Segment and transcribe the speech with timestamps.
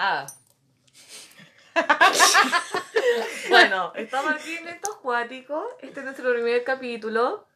[0.00, 0.26] Ah.
[3.48, 5.64] bueno, estamos aquí en estos cuáticos.
[5.82, 7.46] Este es nuestro primer capítulo.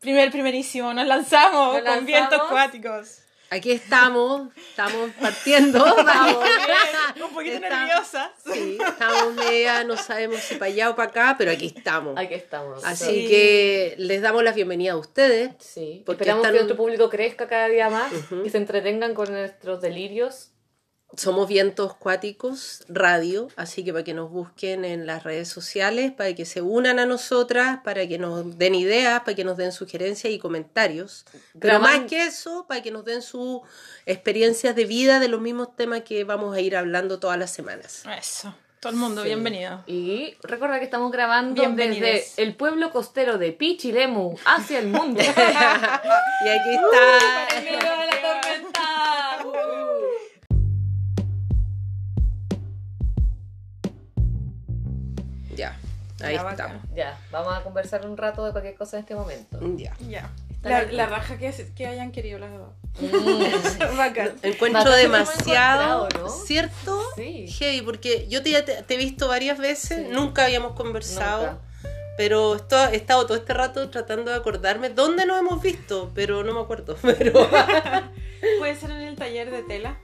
[0.00, 3.18] Primer, primerísimo, nos lanzamos Nos con vientos cuáticos.
[3.50, 5.78] Aquí estamos, estamos partiendo.
[6.04, 6.44] Vamos,
[7.22, 8.32] Un poquito Está- nerviosa.
[8.44, 12.18] Sí, estamos media, no sabemos si para allá o para acá, pero aquí estamos.
[12.18, 12.82] Aquí estamos.
[12.84, 13.28] Así Sí.
[13.28, 15.52] que les damos la bienvenida a ustedes.
[15.60, 18.10] Sí, Porque esperamos están- que nuestro público crezca cada día más
[18.44, 20.48] y se entretengan con nuestros delirios.
[21.14, 26.34] Somos Vientos Cuáticos Radio, así que para que nos busquen en las redes sociales, para
[26.34, 30.32] que se unan a nosotras, para que nos den ideas, para que nos den sugerencias
[30.32, 31.26] y comentarios.
[31.60, 33.60] Pero Graban- más que eso, para que nos den sus
[34.06, 38.04] experiencias de vida de los mismos temas que vamos a ir hablando todas las semanas.
[38.18, 38.54] Eso.
[38.80, 39.28] Todo el mundo, Sí.
[39.28, 39.84] bienvenido.
[39.86, 45.20] Y recuerda que estamos grabando desde el pueblo costero de Pichilemu hacia el mundo.
[46.44, 47.56] Y aquí está.
[47.58, 48.80] ¡En medio de la tormenta!
[55.54, 55.78] Ya,
[56.22, 56.56] ahí Ya, estamos.
[56.56, 56.82] bacán.
[56.94, 59.58] Ya, vamos a conversar un rato de cualquier cosa en este momento.
[59.76, 59.94] Ya.
[60.08, 60.30] Ya.
[60.62, 62.68] La, raja que, que hayan querido las dos.
[63.00, 63.96] Mm.
[63.96, 64.32] Bacán.
[64.42, 66.08] Encuentro demasiado.
[66.46, 67.02] ¿cierto?
[67.16, 67.48] Sí.
[67.48, 70.12] Heavy, porque yo te, te- te he visto varias veces, Sí.
[70.12, 71.58] nunca habíamos conversado, Nunca.
[72.16, 76.44] pero esto, he estado todo este rato tratando de acordarme dónde nos hemos visto, pero
[76.44, 76.96] no me acuerdo.
[77.02, 77.32] Pero
[78.58, 79.98] Puede ser en el taller de tela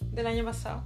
[0.00, 0.84] del año pasado.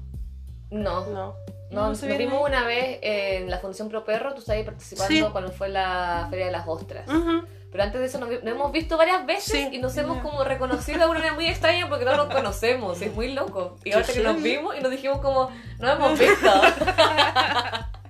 [0.71, 1.35] No, no.
[1.73, 2.53] No, No nos vimos ahí.
[2.53, 5.25] una vez en la Fundación Pro Perro, tú estabas ahí participando Sí.
[5.33, 7.09] cuando fue la Feria de las Ostras.
[7.09, 7.45] Ujú.
[7.71, 9.69] Pero antes de eso nos, hemos visto varias veces Sí.
[9.73, 13.15] y nos hemos como reconocido de una manera muy extraña porque no nos conocemos, es
[13.15, 13.79] muy loco.
[13.85, 16.51] Y ahora que nos vimos y nos dijimos como, no hemos visto.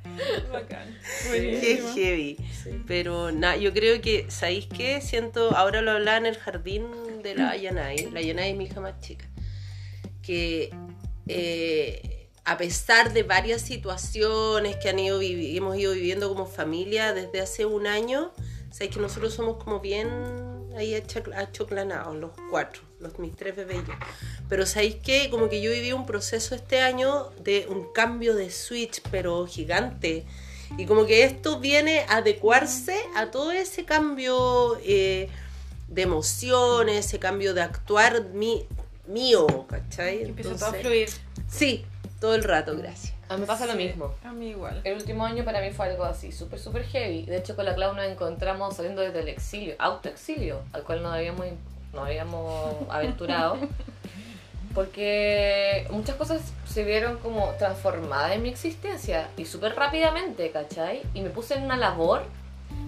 [0.53, 0.99] Bacán.
[1.31, 2.37] Qué heavy.
[2.87, 5.01] Pero nada, yo creo que, ¿sabéis qué?
[5.01, 6.87] Siento, ahora lo hablaba en el jardín
[7.23, 9.25] de la Yanai, la Yanai es mi hija más chica,
[10.23, 10.71] que
[11.29, 12.12] eh,
[12.45, 17.67] a pesar de varias situaciones que han ido hemos ido viviendo como familia desde hace
[17.67, 18.33] un año,
[18.71, 20.09] sabéis que nosotros somos como bien
[20.77, 20.95] ahí
[21.37, 23.93] achoclanados, los cuatro, los, mis tres bebés yo.
[24.49, 28.51] Pero sabéis que como que yo viví un proceso este año de un cambio de
[28.51, 30.25] switch, pero gigante.
[30.79, 35.29] Y como que esto viene a adecuarse a todo ese cambio eh,
[35.89, 38.25] de emociones, ese cambio de actuar
[39.07, 40.23] mío, ¿cachai?
[40.23, 41.09] Y Empieza todo a Entonces- fluir.
[41.53, 41.85] Sí,
[42.19, 43.15] todo el rato, gracias.
[43.29, 44.15] A mí me pasa lo Sí, mismo.
[44.25, 44.81] A mí igual.
[44.85, 47.25] El último año para mí fue algo así, súper, súper heavy.
[47.27, 51.13] De hecho, con la Clau nos encontramos saliendo desde el exilio, autoexilio, al cual nos
[51.13, 51.47] habíamos,
[51.93, 53.59] nos habíamos aventurado.
[54.75, 61.03] Porque muchas cosas se vieron como transformadas en mi existencia y súper rápidamente, ¿cachai?
[61.13, 62.23] Y me puse en una labor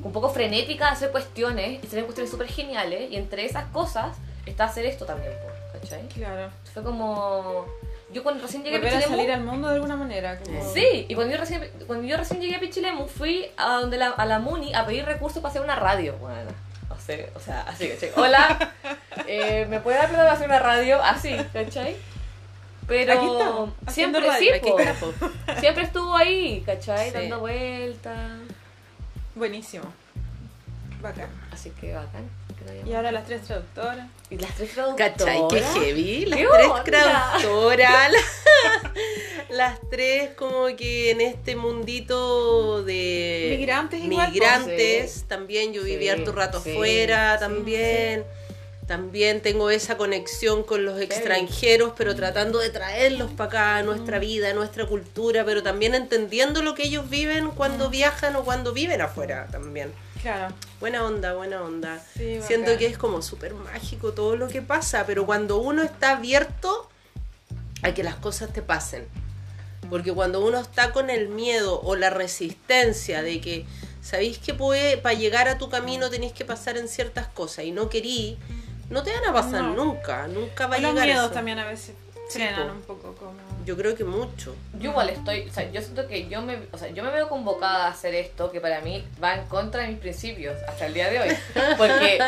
[0.02, 3.10] un poco frenética de hacer cuestiones y ven cuestiones súper geniales.
[3.10, 4.16] Y entre esas cosas
[4.46, 5.32] está hacer esto también,
[5.72, 6.08] ¿cachai?
[6.08, 6.50] Claro.
[6.72, 7.66] Fue como.
[8.14, 10.38] Yo cuando recién llegué Volver a Pichilemu- salir al mundo de alguna manera.
[10.38, 10.72] Como...
[10.72, 14.10] Sí, y cuando yo recién, cuando yo recién llegué a Pichilemu fui a, donde la,
[14.10, 16.16] a la MUNI a pedir recursos para hacer una radio.
[16.18, 16.50] Bueno,
[16.90, 18.12] o sea, o sea así, ¿cachai?
[18.16, 18.72] Hola,
[19.26, 21.02] eh, ¿me puede dar plata para hacer una radio?
[21.02, 21.96] Así, ¿cachai?
[22.86, 24.54] Pero Aquí siempre, sí, radio.
[24.54, 25.12] Aquí está, po.
[25.60, 27.08] siempre estuvo ahí, ¿cachai?
[27.10, 27.14] Sí.
[27.14, 28.16] Dando vueltas.
[29.34, 29.84] Buenísimo.
[31.00, 31.28] Bacán.
[31.50, 32.28] Así que bacán.
[32.86, 34.08] Y ahora las tres traductoras.
[34.30, 35.12] Y las tres traductoras.
[35.16, 35.42] ¿Cachai?
[35.50, 36.26] Qué heavy.
[36.26, 36.84] Las ¿Qué tres onda?
[36.84, 38.12] traductoras.
[39.50, 44.32] las tres como que en este mundito de Migrantes igual, pues.
[44.32, 45.24] migrantes, Sí.
[45.28, 48.24] también yo viví Sí, harto rato sí, afuera sí, también.
[48.86, 54.18] También tengo esa conexión con los extranjeros, pero tratando de traerlos para acá, a nuestra
[54.18, 58.74] vida, a nuestra cultura, pero también entendiendo lo que ellos viven cuando viajan o cuando
[58.74, 59.90] viven afuera también.
[60.24, 60.54] Claro.
[60.80, 62.00] Buena onda, buena onda.
[62.16, 62.78] Sí, Siento bacán.
[62.78, 66.88] que es como súper mágico todo lo que pasa, pero cuando uno está abierto
[67.82, 69.06] a que las cosas te pasen.
[69.90, 73.66] Porque cuando uno está con el miedo o la resistencia de que
[74.00, 77.70] sabéis que puede, para llegar a tu camino tenéis que pasar en ciertas cosas y
[77.72, 78.38] no querí,
[78.88, 79.74] no te van a pasar No.
[79.74, 81.34] nunca, nunca va a Los llegar miedos eso.
[81.34, 81.94] también a veces
[82.30, 83.34] frenan un poco como...
[83.64, 84.54] Yo creo que mucho.
[84.78, 87.28] Yo igual estoy, o sea, yo siento que yo me, o sea, yo me veo
[87.28, 90.94] convocada a hacer esto que para mí va en contra de mis principios hasta el
[90.94, 91.36] día de hoy.
[91.78, 92.18] Porque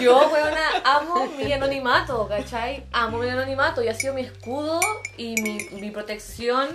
[0.00, 2.84] yo, weona, amo mi anonimato, ¿cachai?
[2.92, 4.80] Amo mi anonimato y ha sido mi escudo
[5.16, 6.68] y mi, mi protección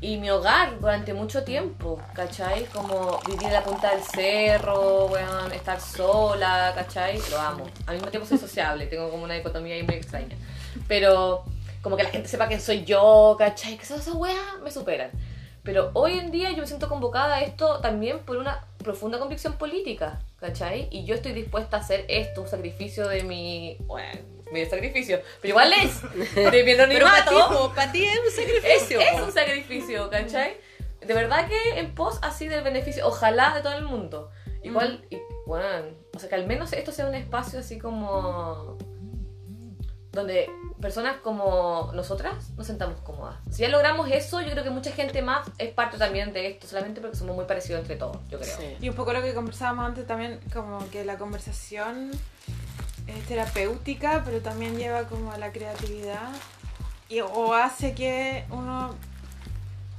[0.00, 2.66] y mi hogar durante mucho tiempo, ¿cachai?
[2.66, 7.20] Como vivir en la punta del cerro, weón, estar sola, ¿cachai?
[7.30, 7.64] Lo amo.
[7.86, 10.36] Al mismo tiempo soy sociable, tengo como una dicotomía ahí muy extraña.
[10.86, 11.44] Pero
[11.88, 13.78] como que la gente sepa quién soy yo, ¿cachai?
[13.78, 15.10] Que esas weas me superan.
[15.62, 19.54] Pero hoy en día yo me siento convocada a esto también por una profunda convicción
[19.54, 20.88] política, ¿cachai?
[20.90, 24.20] Y yo estoy dispuesta a hacer esto, un sacrificio de mi, bueno,
[24.52, 25.18] medio sacrificio.
[25.40, 26.02] Pero igual es.
[26.34, 27.72] De mi Pero para anonimato.
[27.90, 29.00] ti, es un Es, sacrificio.
[29.00, 29.24] es po.
[29.24, 30.58] un sacrificio, ¿cachai?
[31.00, 34.30] De verdad que en pos así del beneficio, ojalá de todo el mundo.
[34.62, 38.76] Igual, y, bueno, o sea, que al menos esto sea un espacio así como.
[40.12, 40.50] Donde
[40.80, 43.36] personas como nosotras nos sentamos cómodas.
[43.50, 46.66] Si ya logramos eso, yo creo que mucha gente más es parte también de esto,
[46.66, 48.76] solamente porque somos muy parecidos entre todos, yo creo.
[48.80, 52.10] Y un poco lo que conversábamos antes también, como que la conversación
[53.06, 56.30] es terapéutica, pero también lleva como a la creatividad
[57.08, 58.94] y, o hace que uno,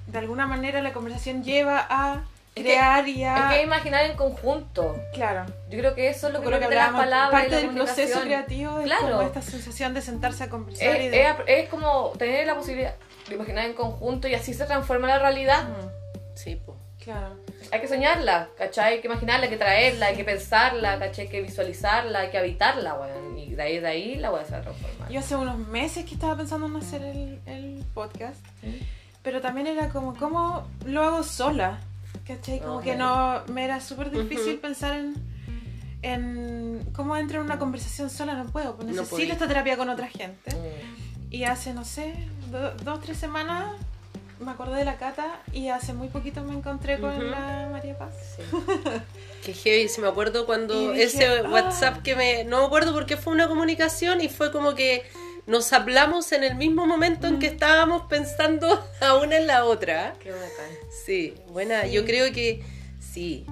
[0.07, 2.23] de alguna manera, la conversación lleva a
[2.55, 3.49] crear y Es a...
[3.51, 4.95] que imaginar en conjunto.
[5.13, 7.31] Claro, Yo creo que eso es lo que permite las palabras.
[7.31, 9.07] parte y la del proceso creativo es Claro.
[9.09, 11.21] como esta sensación de sentarse a conversar y Es, de...
[11.27, 12.95] es- es como tener la posibilidad
[13.27, 15.63] de imaginar en conjunto y así se transforma la realidad.
[15.69, 15.89] Mm,
[16.35, 16.75] Sí, po.
[17.03, 17.35] claro.
[17.71, 18.93] Hay que soñarla, ¿cachai?
[18.95, 21.25] Hay que imaginarla, hay que traerla, hay que pensarla, ¿cachai?
[21.25, 23.37] Hay que visualizarla, hay que habitarla, weón.
[23.37, 25.09] Y de ahí, de ahí la va a transformar.
[25.09, 28.43] Yo hace unos meses que estaba pensando en hacer el, el podcast,
[29.21, 31.79] pero también era como, ¿cómo lo hago sola?
[32.35, 32.59] ¿Cachai?
[32.59, 35.15] Como que no, me era súper difícil pensar en,
[36.03, 40.07] en cómo entro en una conversación sola, no puedo, pues necesito esta terapia con otra
[40.07, 40.51] gente.
[40.55, 41.33] Mm.
[41.33, 42.13] Y hace, no sé,
[42.51, 43.73] do- dos, tres semanas
[44.39, 48.13] me acordé de la Cata y hace muy poquito me encontré con la María Paz.
[48.37, 48.43] Sí.
[49.43, 51.49] Qué heavy, si me acuerdo cuando dije, ese "Ah".
[51.49, 52.43] WhatsApp que me...
[52.45, 55.03] No me acuerdo porque fue una comunicación y fue como que
[55.49, 60.13] nos hablamos en el mismo momento en que estábamos pensando a una en la otra.
[60.19, 60.49] Qué bacán.
[61.05, 61.91] Sí, buena, Sí.
[61.91, 62.63] yo creo que
[62.99, 63.45] sí.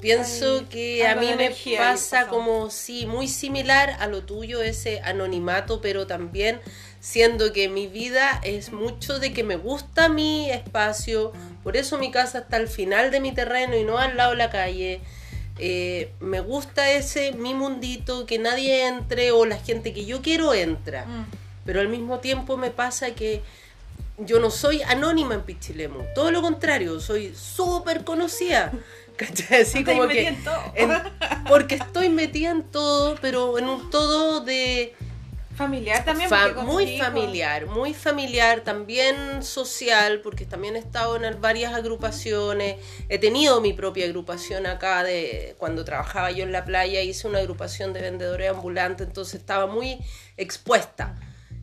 [0.00, 5.80] Pienso que a mí me pasa como, sí, muy similar a lo tuyo, ese anonimato,
[5.80, 6.60] pero también
[7.00, 11.32] siendo que mi vida es mucho de que me gusta mi espacio,
[11.62, 14.36] por eso mi casa está al final de mi terreno y no al lado de
[14.36, 15.00] la calle.
[15.58, 20.52] Eh, me gusta ese mi mundito, que nadie entre o la gente que yo quiero
[20.52, 21.26] entra Mm.
[21.64, 23.40] pero al mismo tiempo me pasa que
[24.18, 28.72] yo no soy anónima en Pichilemu, todo lo contrario, soy súper conocida.
[29.16, 29.62] ¿Cachai?
[29.62, 30.26] Así como que.
[30.26, 30.56] en todo.
[30.74, 30.90] en-
[31.48, 34.92] porque estoy metida en todo, pero en un todo de.
[35.56, 36.28] Familiar también.
[36.28, 42.76] fa- muy familiar, muy familiar, también social, porque también he estado en varias agrupaciones.
[43.08, 47.38] He tenido mi propia agrupación acá de cuando trabajaba yo en la playa, hice una
[47.38, 49.98] agrupación de vendedores ambulantes, entonces estaba muy
[50.36, 51.14] expuesta.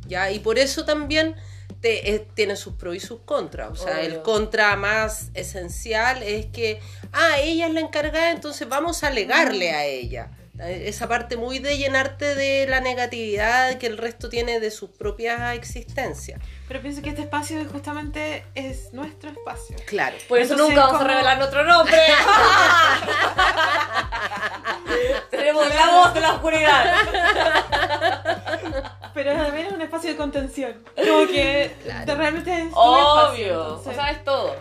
[0.07, 0.31] ¿ya?
[0.31, 1.35] Y por eso también
[1.79, 3.71] te- eh, tiene sus pros y sus contras.
[3.71, 6.79] O sea, el contra más esencial es que,
[7.13, 10.31] ah, ella es la encargada, entonces vamos a alegarle a ella.
[10.63, 14.89] Eh, Esa parte muy de llenarte de la negatividad que el resto tiene de sus
[14.91, 16.39] propias existencias.
[16.67, 19.75] Pero pienso que este espacio justamente es nuestro espacio.
[19.87, 20.15] Claro.
[20.29, 21.97] Por eso Entonces, nunca vamos como- a revelar nuestro nombre.
[25.29, 26.95] Tenemos la voz de la oscuridad.
[29.13, 30.83] Pero también es un espacio de contención.
[30.95, 32.15] Como que Claro.
[32.15, 33.21] realmente es Obvio.
[33.21, 34.55] espacio, O sea, es todo.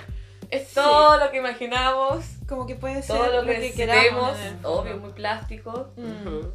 [0.51, 0.75] Es Sí.
[0.75, 4.37] todo lo que imaginamos, como que puede ser todo lo lo que, que queramos.
[4.65, 5.89] Obvio, muy plástico.
[5.97, 6.49] Mm.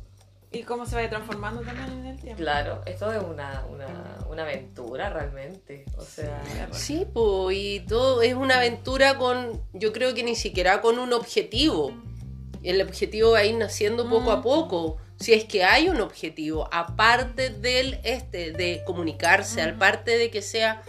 [0.52, 2.38] Y cómo se vaya transformando también en el tiempo.
[2.42, 5.84] Claro, esto es una, una, una aventura realmente.
[5.98, 10.82] O sea, Sí, pues, y todo es una aventura con, yo creo que ni siquiera
[10.82, 11.92] con un objetivo.
[12.64, 14.44] El objetivo va a ir naciendo poco a Mm.
[14.44, 14.98] poco.
[15.18, 20.82] Si es que hay un objetivo, aparte del este, de comunicarse, aparte de que sea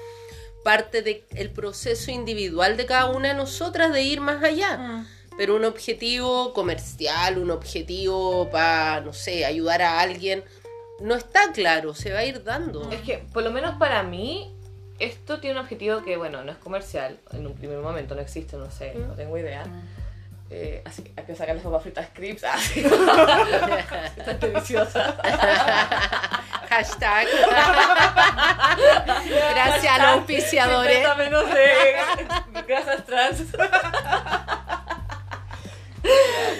[0.66, 4.76] parte del proceso individual de cada una de nosotras de ir más allá.
[4.76, 5.06] Mm.
[5.38, 10.42] Pero un objetivo comercial, un objetivo para, no sé, ayudar a alguien,
[11.00, 12.90] no está claro, se va a ir dando.
[12.90, 14.52] Es que, por lo menos para mí,
[14.98, 17.16] esto tiene un objetivo que, bueno, no es comercial.
[17.30, 19.62] En un primer momento no existe, no sé, no tengo idea.
[20.48, 22.44] Eh, así que hay que sacar las papas fritas scripts.
[22.44, 22.80] Así.
[24.16, 25.14] Están deliciosas.
[26.68, 27.26] Hashtag.
[29.54, 30.98] Gracias a los auspiciadores.
[30.98, 31.96] 50 menos de
[32.66, 33.42] grasas trans.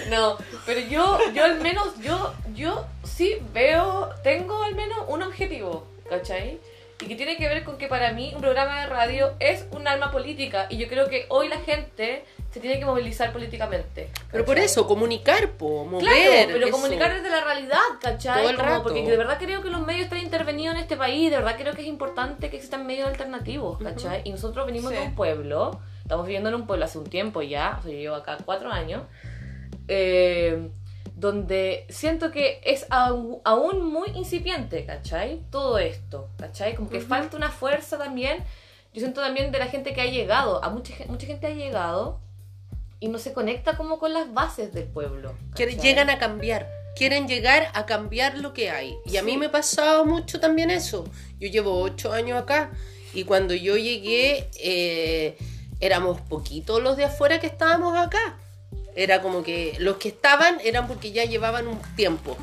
[0.09, 5.87] No, pero yo, yo al menos, yo, yo sí veo, tengo al menos un objetivo,
[6.09, 6.59] ¿cachai?
[6.99, 9.87] Y que tiene que ver con que para mí un programa de radio es un
[9.87, 14.09] arma política y yo creo que hoy la gente se tiene que movilizar políticamente.
[14.31, 14.65] Pero por ¿cachai?
[14.65, 16.05] eso, comunicar, po, mover.
[16.07, 16.71] Claro, pero eso.
[16.71, 18.39] comunicar desde la realidad, ¿cachai?
[18.41, 18.83] Todo el Como rato.
[18.83, 21.73] Porque de verdad creo que los medios están intervenidos en este país, de verdad creo
[21.75, 24.21] que es importante que existan medios alternativos, ¿cachai?
[24.23, 25.03] Y nosotros venimos de Sí.
[25.05, 28.15] un pueblo, estamos viviendo en un pueblo hace un tiempo ya, o sea, yo llevo
[28.15, 29.03] acá cuatro años,
[29.87, 30.69] eh,
[31.17, 35.41] donde siento que es aún muy incipiente, ¿cachai?
[35.49, 36.75] Todo esto, ¿cachai?
[36.75, 38.37] Como que falta una fuerza también,
[38.93, 42.19] yo siento también de la gente que ha llegado, a mucha, mucha gente ha llegado
[42.99, 45.33] y no se conecta como con las bases del pueblo.
[45.49, 45.79] ¿cachai?
[45.79, 46.69] llegan a cambiar.
[46.95, 48.95] quieren llegar a cambiar lo que hay.
[49.03, 51.05] Y a mí me pasaba mucho también eso.
[51.39, 52.69] Yo llevo ocho años acá
[53.15, 55.35] y cuando yo llegué eh,
[55.79, 58.37] éramos poquitos los de afuera que estábamos acá.
[58.97, 62.35] Era como que los que estaban eran porque ya llevaban un tiempo.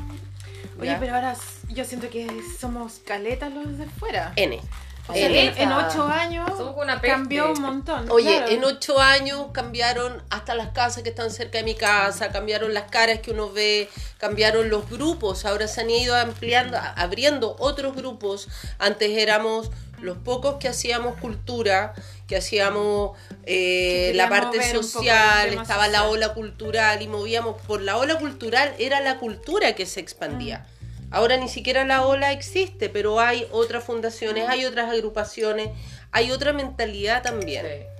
[0.79, 1.35] Oye, pero ahora
[1.67, 2.27] yo siento que
[2.59, 4.31] somos caletas los de fuera.
[4.37, 4.61] N.
[5.07, 5.47] O sea, N.
[5.47, 8.09] en, en ocho años una cambió un montón.
[8.09, 8.51] Oye, claro.
[8.53, 12.89] en ocho años cambiaron hasta las casas que están cerca de mi casa, cambiaron las
[12.89, 18.47] caras que uno ve, cambiaron los grupos, ahora se han ido ampliando, abriendo otros grupos.
[18.79, 21.93] Antes éramos los pocos que hacíamos cultura,
[22.27, 27.97] que hacíamos eh, Que la parte social, estaba la ola cultural y movíamos por la
[27.97, 30.67] ola cultural, era la cultura que se expandía.
[31.11, 35.69] Ahora ni siquiera la ola existe, pero hay otras fundaciones, hay otras agrupaciones,
[36.11, 37.65] hay otra mentalidad también.
[37.65, 37.95] Sí.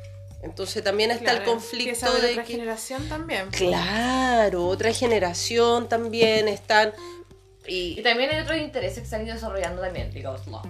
[0.46, 2.54] Entonces también está Claro, el conflicto de otra que...
[2.54, 3.50] generación también.
[3.50, 6.94] Claro, otra generación también están...
[7.68, 10.62] Y Y, también hay otros intereses que se han ido desarrollando también, digámoslo.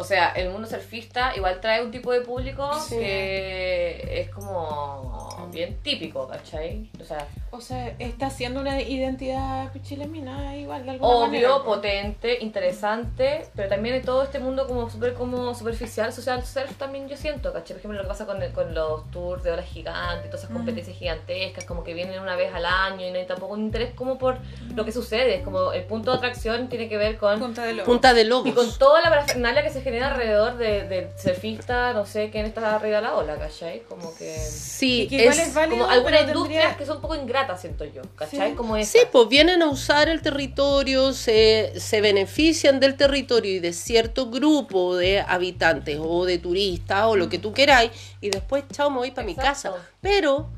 [0.00, 2.96] O sea, el mundo surfista igual trae un tipo de público Sí.
[2.98, 6.88] que es como bien típico, ¿cachai?
[7.00, 11.64] O sea, O sea, está siendo una identidad pichilemina igual de alguna obvio, manera.
[11.64, 17.08] potente, interesante, pero también hay todo este mundo como súper como superficial, social surf también
[17.08, 17.72] yo siento, ¿cachai?
[17.72, 20.54] Por ejemplo, lo que pasa con, con los tours de olas gigantes, todas esas Mm.
[20.58, 23.94] competencias gigantescas, como que vienen una vez al año y no hay tampoco un interés
[23.94, 24.36] como por
[24.76, 27.38] lo que sucede, es como el punto de atracción tiene que ver con...
[27.40, 27.86] Punta de lobo.
[27.86, 28.78] punta de Y con lobos.
[28.78, 32.96] toda la parafernalia que se genera alrededor de- del surfista, no sé quién está arriba
[32.96, 33.80] de la ola, ¿cachai?
[33.88, 34.36] Como que...
[34.38, 37.60] Sí, que igual es- es válido, Como algunas industrias tendría- que son un poco ingratas,
[37.60, 38.50] siento yo, ¿cachai?
[38.50, 38.56] Sí.
[38.56, 38.92] Como esa.
[38.92, 44.30] Sí, pues vienen a usar el territorio, se, se benefician del territorio y de cierto
[44.30, 47.90] grupo de habitantes o de turistas o lo que tú queráis
[48.20, 49.72] y después, chao, me voy para mi casa.
[50.00, 50.48] Pero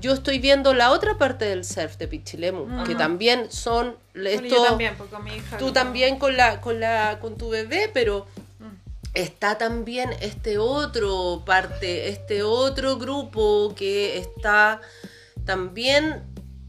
[0.00, 4.50] yo estoy viendo la otra parte del surf de Pichilemu, que también son Bueno, estos...
[4.50, 5.56] yo también, porque con mi hija.
[5.58, 8.26] tú también con la con la con tu bebé pero.
[9.22, 14.80] Está también este otro parte este otro grupo que está
[15.44, 16.24] también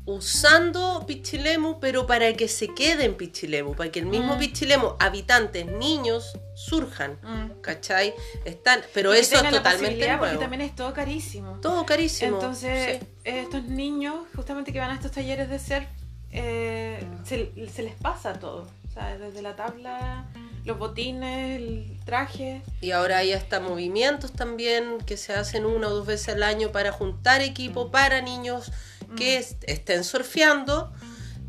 [0.05, 4.39] usando Pichilemu pero para que se quede en Pichilemu para que el mismo Mm.
[4.39, 7.61] Pichilemu habitantes niños surjan Mm.
[7.61, 8.13] ¿cachai?
[8.45, 11.59] están pero Y eso es totalmente posibilidad, Porque nuevo también es todo carísimo.
[11.61, 13.07] todo carísimo Entonces, sí.
[13.23, 15.85] estos niños, justamente que van a estos talleres de surf,
[16.31, 18.67] eh, se, se les pasa todo.
[18.89, 20.25] O sea, desde la tabla,
[20.65, 22.61] los botines, el traje.
[22.81, 26.71] Y ahora hay hasta movimientos también que se hacen una o dos veces al año
[26.71, 28.71] para juntar equipo para niños
[29.17, 29.39] que Mm.
[29.41, 30.91] est- estén surfeando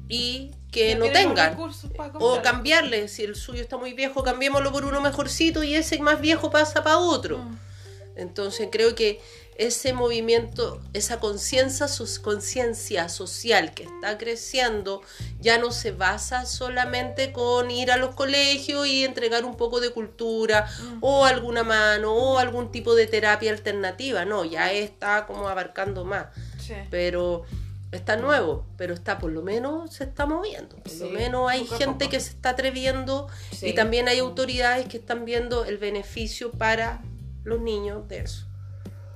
[0.09, 1.57] y que no tengan.
[2.15, 6.21] O cambiarle, si el suyo está muy viejo, cambiémoslo por uno mejorcito y ese más
[6.21, 7.39] viejo pasa para otro.
[7.39, 7.59] Mm.
[8.17, 9.21] Entonces creo que
[9.61, 11.87] ese movimiento, esa conciencia
[12.23, 15.03] conciencia social que está creciendo,
[15.39, 19.91] ya no se basa solamente con ir a los colegios y entregar un poco de
[19.91, 20.99] cultura Mm.
[21.03, 26.29] o alguna mano o algún tipo de terapia alternativa, no, ya está como abarcando más,
[26.59, 26.75] Sí.
[26.91, 27.43] pero
[27.93, 32.09] está nuevo, pero está por lo menos se está moviendo, por lo menos hay gente
[32.09, 33.69] que se está atreviendo Sí.
[33.69, 37.03] y también hay autoridades que están viendo el beneficio para
[37.45, 38.47] los niños de eso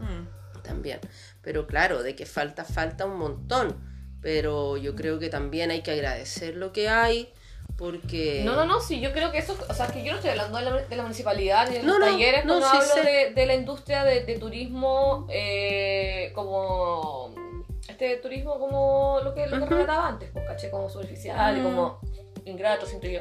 [0.01, 0.27] Mm.
[0.65, 0.99] También.
[1.43, 3.77] Pero claro, de que falta, falta un montón.
[4.21, 7.33] Pero yo creo que también hay que agradecer lo que hay,
[7.77, 8.43] porque...
[8.45, 10.59] No, no, no, sí, yo creo que eso, o sea, que yo no estoy hablando
[10.59, 13.05] de la, de la municipalidad ni de No, los no, talleres, no, cuando sí hablo
[13.05, 17.35] de, de la industria de, de turismo, eh, como
[17.87, 19.75] este turismo como lo que, lo que Ujú.
[19.75, 21.65] relataba antes, pues, caché, como superficial y Mm.
[21.65, 22.01] como
[22.47, 23.21] ingrato, siento yo.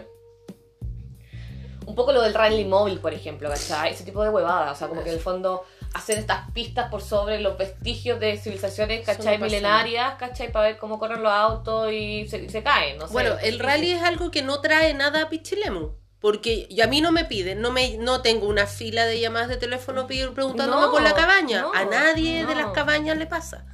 [1.85, 3.91] Un poco lo del rally móvil, por ejemplo, ¿cachai?
[3.91, 7.01] Ese tipo de huevadas, o sea, como que en el fondo hacer estas pistas por
[7.01, 9.37] sobre los vestigios de civilizaciones, ¿cachai?
[9.37, 10.51] Milenarias, ¿cachai?
[10.51, 13.13] Para ver cómo corren los autos y se, caen, no sé.
[13.13, 15.91] Bueno, el rally es algo que no trae nada a Pichilemu.
[16.19, 19.49] Porque y a mí no me piden, no me no tengo una fila de llamadas
[19.49, 21.63] de teléfono preguntándome No, por la cabaña.
[21.63, 23.65] no, a nadie de las cabañas le pasa.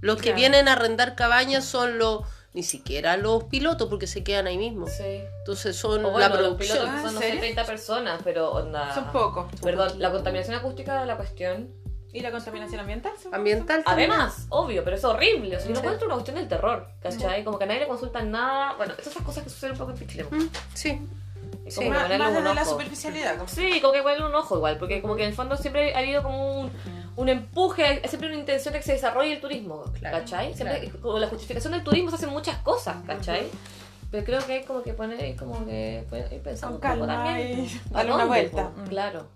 [0.00, 2.22] Los que vienen a arrendar cabañas son los,
[2.54, 4.86] ni siquiera los pilotos, porque se quedan ahí mismo.
[4.86, 5.02] Sí.
[5.40, 6.78] Entonces son bueno, la los producción.
[6.78, 7.40] pilotos Ah, son, ¿en no sé, serio?
[7.40, 8.94] 30 personas, pero onda...
[8.94, 9.46] Son pocos.
[9.60, 11.70] Perdón, la contaminación acústica de la cuestión.
[12.12, 13.12] ¿Y la contaminación ambiental?
[13.32, 14.08] Ambiental también.
[14.12, 15.56] Además, obvio, pero es horrible.
[15.56, 17.42] O sea, no encuentro una cuestión del terror, ¿cachai?
[17.42, 18.74] Como que a nadie le consultan nada.
[18.76, 20.30] Bueno, esas son cosas que suceden un poco en Pichilemu.
[20.30, 21.00] Mm, Sí.
[21.68, 21.76] Sí.
[21.76, 22.70] como que Más, más desde la ojo.
[22.72, 23.36] superficialidad.
[23.36, 25.94] como- Sí, como que ponerle un ojo igual, porque como que en el fondo siempre
[25.94, 26.70] ha habido como un,
[27.16, 30.52] un empuje, siempre una intención de que se desarrolle el turismo, Claro, ¿cachai?
[30.54, 31.00] Siempre, claro.
[31.00, 33.46] con la justificación del turismo se hacen muchas cosas, ¿cachai?
[34.10, 37.24] Pero creo que hay como que poner como que ir pensando Con un poco calma
[37.24, 37.60] también.
[37.64, 38.70] y ¿a darle una vuelta.
[38.76, 38.84] Mm.
[38.88, 39.26] Claro.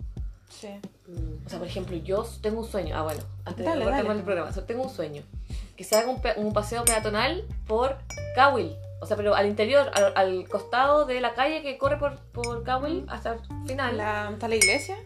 [0.50, 0.68] Sí.
[1.08, 1.46] Mm.
[1.46, 2.94] O sea, por ejemplo, yo tengo un sueño.
[2.96, 4.08] Ah, bueno, antes Dale, de dale.
[4.12, 4.52] el programa.
[4.66, 5.22] tengo un sueño.
[5.76, 7.96] Que se haga un, un paseo peatonal por
[8.34, 8.76] Cawil.
[9.00, 12.64] O sea, pero al interior, al, al costado de la calle que corre por, por
[12.64, 13.96] Cowell hasta el final.
[13.96, 14.96] La, ¿Está la iglesia?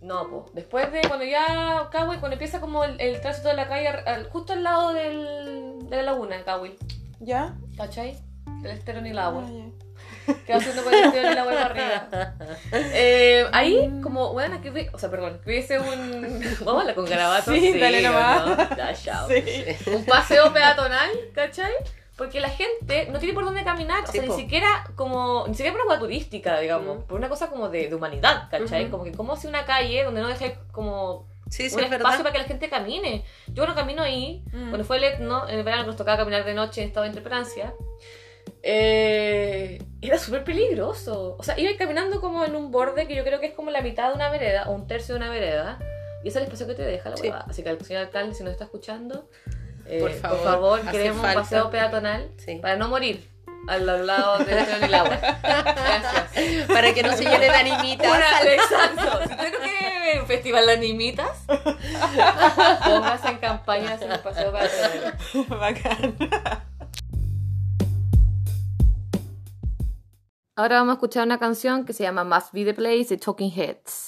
[0.00, 0.54] No, pues.
[0.54, 4.30] Después de cuando ya Cowell, cuando empieza como el, el tránsito de la calle, al-
[4.30, 6.76] justo al lado del, de la laguna, Cowell.
[7.20, 7.54] ¿Ya?
[7.76, 8.16] ¿Cachai?
[8.62, 9.44] Del estero ni el agua.
[9.46, 10.34] Ah, ya.
[10.46, 12.34] que va haciendo con el estero ni el agua para arriba.
[12.72, 16.40] Eh, ahí, como, bueno, que vi- o sea, perdón, que hubiese un.
[16.60, 17.52] Vamos a hablar con garabato.
[17.52, 18.46] Sí, dale ¿o nomás.
[18.46, 18.68] no?
[18.76, 18.94] Ya.
[19.26, 19.90] Sí.
[19.90, 21.72] Un paseo peatonal, ¿cachai?
[22.18, 24.36] Porque la gente no tiene por dónde caminar, o Sí, sea, ni po.
[24.36, 27.94] siquiera como, ni siquiera por una hueá turística, digamos, por una cosa como de, de
[27.94, 28.90] humanidad, ¿cachai?
[28.90, 31.98] Como que como si una calle donde no deje como Sí, sí, un es espacio
[32.04, 32.18] verdad.
[32.24, 33.24] para que la gente camine.
[33.46, 34.68] Yo cuando camino ahí, Mm.
[34.68, 37.08] cuando fue el etno, en el verano nos tocaba caminar de noche en estado de
[37.10, 37.72] intemperancia,
[38.62, 41.36] eh, era súper peligroso.
[41.38, 43.80] O sea, iba caminando como en un borde que yo creo que es como la
[43.82, 45.78] mitad de una vereda o un tercio de una vereda.
[46.24, 47.30] Y ese es el espacio que te deja la Sí.
[47.32, 49.28] Así que al señor alcalde, si nos está escuchando,
[49.88, 51.38] eh, Por por favor, favor, hace queremos falta.
[51.38, 52.56] un paseo peatonal Sí.
[52.56, 53.28] para no morir
[53.68, 55.18] al, lado del agua.
[55.42, 56.66] Gracias.
[56.68, 58.06] Para que no se llene de animitas.
[58.06, 59.18] Una, exacto.
[59.26, 61.30] Si usted ver un festival de animitas,
[62.84, 65.14] póngase en campaña de hacer un paseo peatonal.
[65.48, 66.16] Bacán.
[70.56, 73.52] Ahora vamos a escuchar una canción que se llama Must Be the Place de Talking
[73.52, 74.07] Heads.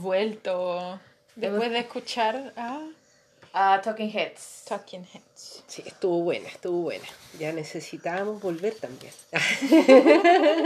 [0.00, 0.98] Hemos vuelto
[1.36, 2.80] después de escuchar a
[3.52, 4.62] A Talking Heads.
[4.66, 5.62] Talking Heads.
[5.66, 7.04] Sí, estuvo buena, estuvo buena.
[7.38, 9.12] Ya necesitábamos volver también.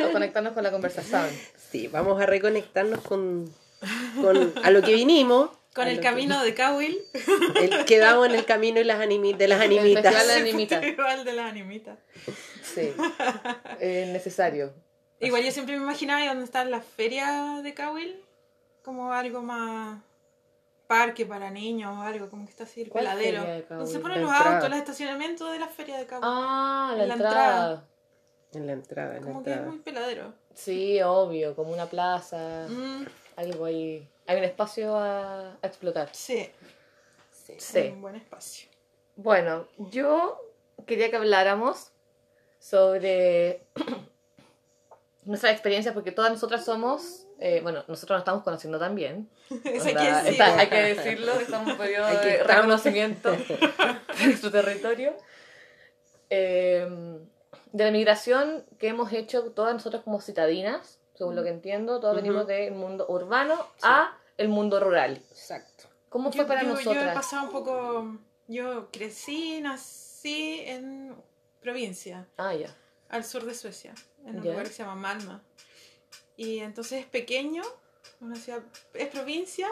[0.06, 1.28] O conectarnos con la conversación.
[1.72, 3.52] Sí, vamos a reconectarnos con,
[4.22, 5.50] con a lo que vinimos.
[5.74, 6.96] Con el camino de Cowell.
[7.54, 10.04] que- el- quedamos en el camino y las animi- de las El animitas.
[10.14, 10.84] festival de animitas.
[10.84, 11.98] Igual de las animitas.
[12.62, 12.92] Sí.
[13.80, 14.72] Es necesario.
[15.18, 18.20] Igual yo siempre me imaginaba dónde están las ferias de Cowell
[18.84, 20.00] como algo más
[20.86, 23.40] parque para niños o algo, como que está así el ¿Cuál peladero.
[23.42, 24.54] feria de Donde se ponen La los entrada.
[24.56, 26.22] autos, los estacionamientos de las ferias de Cowell.
[26.24, 27.84] Ah, la, En la entrada.
[28.52, 29.72] En la entrada, en la como que es entrada.
[29.72, 30.32] muy peladero.
[30.52, 32.66] Sí, obvio, como una plaza.
[32.68, 33.04] Mm,
[33.36, 34.08] Algo ahí.
[34.26, 36.08] Hay un espacio a, a explotar.
[36.12, 36.48] sí,
[37.32, 37.54] Sí.
[37.58, 37.90] Sí.
[37.92, 38.68] un buen espacio.
[39.16, 40.40] Bueno, yo
[40.86, 41.90] quería que habláramos
[42.58, 43.66] sobre
[45.24, 49.28] nuestras experiencias, porque todas nosotras somos, eh, bueno, nosotros nos estamos conociendo también.
[49.64, 50.30] Eso hay que decirlo.
[50.30, 53.30] está- hay que decirlo, estamos en un periodo de reconocimiento
[54.18, 55.14] de nuestro territorio.
[56.30, 57.18] Eh,
[57.72, 62.14] de la migración que hemos hecho todas nosotras como citadinas, según lo que entiendo, todos
[62.16, 65.20] venimos del mundo urbano a el mundo rural.
[65.30, 65.84] Exacto.
[66.08, 67.14] ¿Cómo fue Yo- para yo, Yo he nosotras?
[67.14, 68.18] pasado un poco.
[68.46, 71.14] Yo crecí, nací en
[71.60, 72.68] provincia, Ah, ya.
[73.08, 73.94] al sur de Suecia,
[74.26, 74.50] en un Ya.
[74.52, 75.42] lugar que se llama Malma.
[76.36, 77.62] Y entonces es pequeño,
[78.20, 78.62] una ciudad,
[78.94, 79.68] es provincia,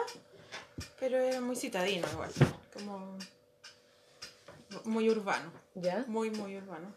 [0.99, 2.31] pero es muy citadino igual,
[2.73, 3.17] como
[4.85, 6.05] muy urbano, ¿Ya?
[6.07, 6.93] muy, muy urbano.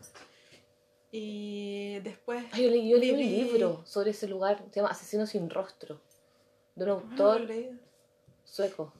[1.12, 2.44] Y después...
[2.52, 6.00] Ay, yo leí, yo leí un libro sobre ese lugar, se llama Asesino sin rostro,
[6.74, 7.72] de un Ah, no autor leído.
[8.44, 8.92] sueco.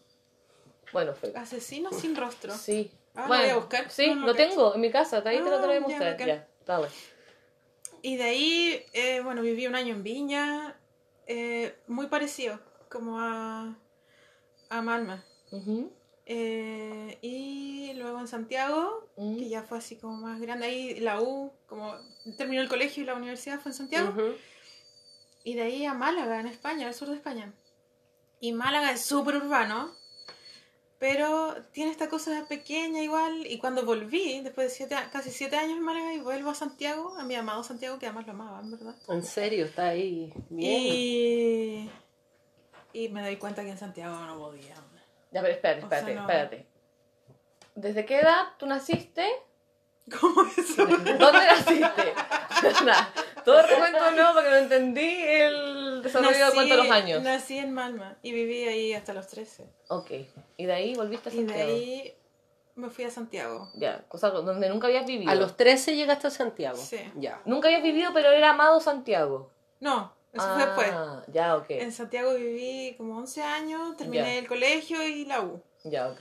[0.93, 1.33] Bueno, fue.
[1.35, 2.55] Asesino sin rostro.
[2.57, 2.91] Sí.
[3.15, 3.91] Ah, lo bueno, voy a buscar.
[3.91, 5.81] Sí, No, no lo tengo en mi casa, ahí te lo Ah, voy a ya,
[5.81, 6.17] mostrar.
[6.19, 6.89] Ya, dale.
[8.03, 10.79] Y de ahí, eh, bueno, viví un año en Viña,
[11.27, 13.77] eh, muy parecido, como a,
[14.71, 15.25] a Malma.
[16.27, 19.37] Eh, y luego en Santiago, Mm.
[19.39, 21.95] que ya fue así como más grande, ahí la U, como
[22.37, 24.11] terminó el colegio y la universidad fue en Santiago.
[24.11, 24.35] Ujú.
[25.45, 27.53] Y de ahí a Málaga, en España, al sur de España.
[28.41, 29.95] Y Málaga es súper urbano,
[30.99, 33.47] pero tiene esta cosa pequeña igual.
[33.47, 37.15] Y cuando volví, después de siete, casi siete años en Málaga, y vuelvo a Santiago,
[37.19, 38.95] a mi amado Santiago, que además lo amaba, en verdad.
[39.09, 40.33] En serio, está ahí.
[40.49, 40.83] Bien.
[40.83, 41.91] Y,
[42.93, 44.75] y me doy cuenta que en Santiago no podía.
[45.33, 46.21] Ya, pero espérate, O sea, espérate, no.
[46.23, 46.67] espérate.
[47.75, 49.29] ¿Desde qué edad tú naciste?
[50.21, 50.87] ¿Cómo eso?
[50.87, 52.15] ¿Dónde naciste?
[52.85, 53.13] Nada,
[53.45, 57.23] todo recuento no, porque no entendí el desarrollo de cuánto los años.
[57.23, 59.69] Nací en Malma y viví ahí hasta los 13.
[59.89, 60.11] Ok,
[60.57, 61.71] y de ahí volviste a Y de Santiago.
[61.71, 62.15] ahí
[62.75, 63.71] me fui a Santiago.
[63.75, 65.31] Ya, cosa donde nunca habías vivido.
[65.31, 66.77] A los 13 llegaste a Santiago.
[66.77, 66.99] Sí.
[67.17, 67.41] Ya.
[67.45, 69.51] Nunca habías vivido, pero era amado Santiago.
[69.81, 70.89] No, eso fue después.
[70.93, 71.67] Ah, ya, ok.
[71.71, 74.39] En Santiago viví como 11 años, terminé Ya.
[74.39, 75.63] el colegio y la U.
[75.85, 76.21] Ya, ok.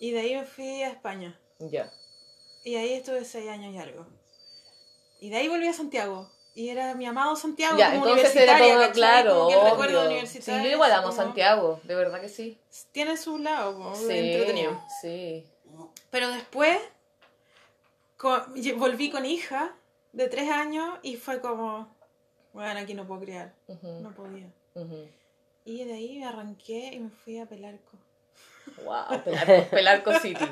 [0.00, 1.38] Y de ahí me fui a España.
[1.58, 1.90] Ya.
[2.64, 4.06] Y ahí estuve 6 años y algo.
[5.20, 6.30] Y de ahí volví a Santiago.
[6.56, 8.94] Y era mi amado Santiago Ya, como entonces era universitaria, todo ¿cachai?
[8.94, 10.08] claro, Como que el recuerdo obvio.
[10.08, 10.62] Sí, universitario.
[10.64, 12.58] yo igual amo como- Santiago, de verdad que sí.
[12.92, 14.80] Tiene su lado, po, Sí, entretenido.
[15.02, 15.44] sí.
[16.10, 16.78] Pero después
[18.76, 19.74] volví con hija
[20.12, 21.92] de 3 años y fue como,
[22.52, 23.52] bueno, aquí no puedo criar.
[23.66, 24.46] Ujú, No podía.
[25.64, 27.92] Y de ahí me arranqué y me fui a Pelarco.
[28.84, 30.44] Wow, Pelarco, Pelarco City.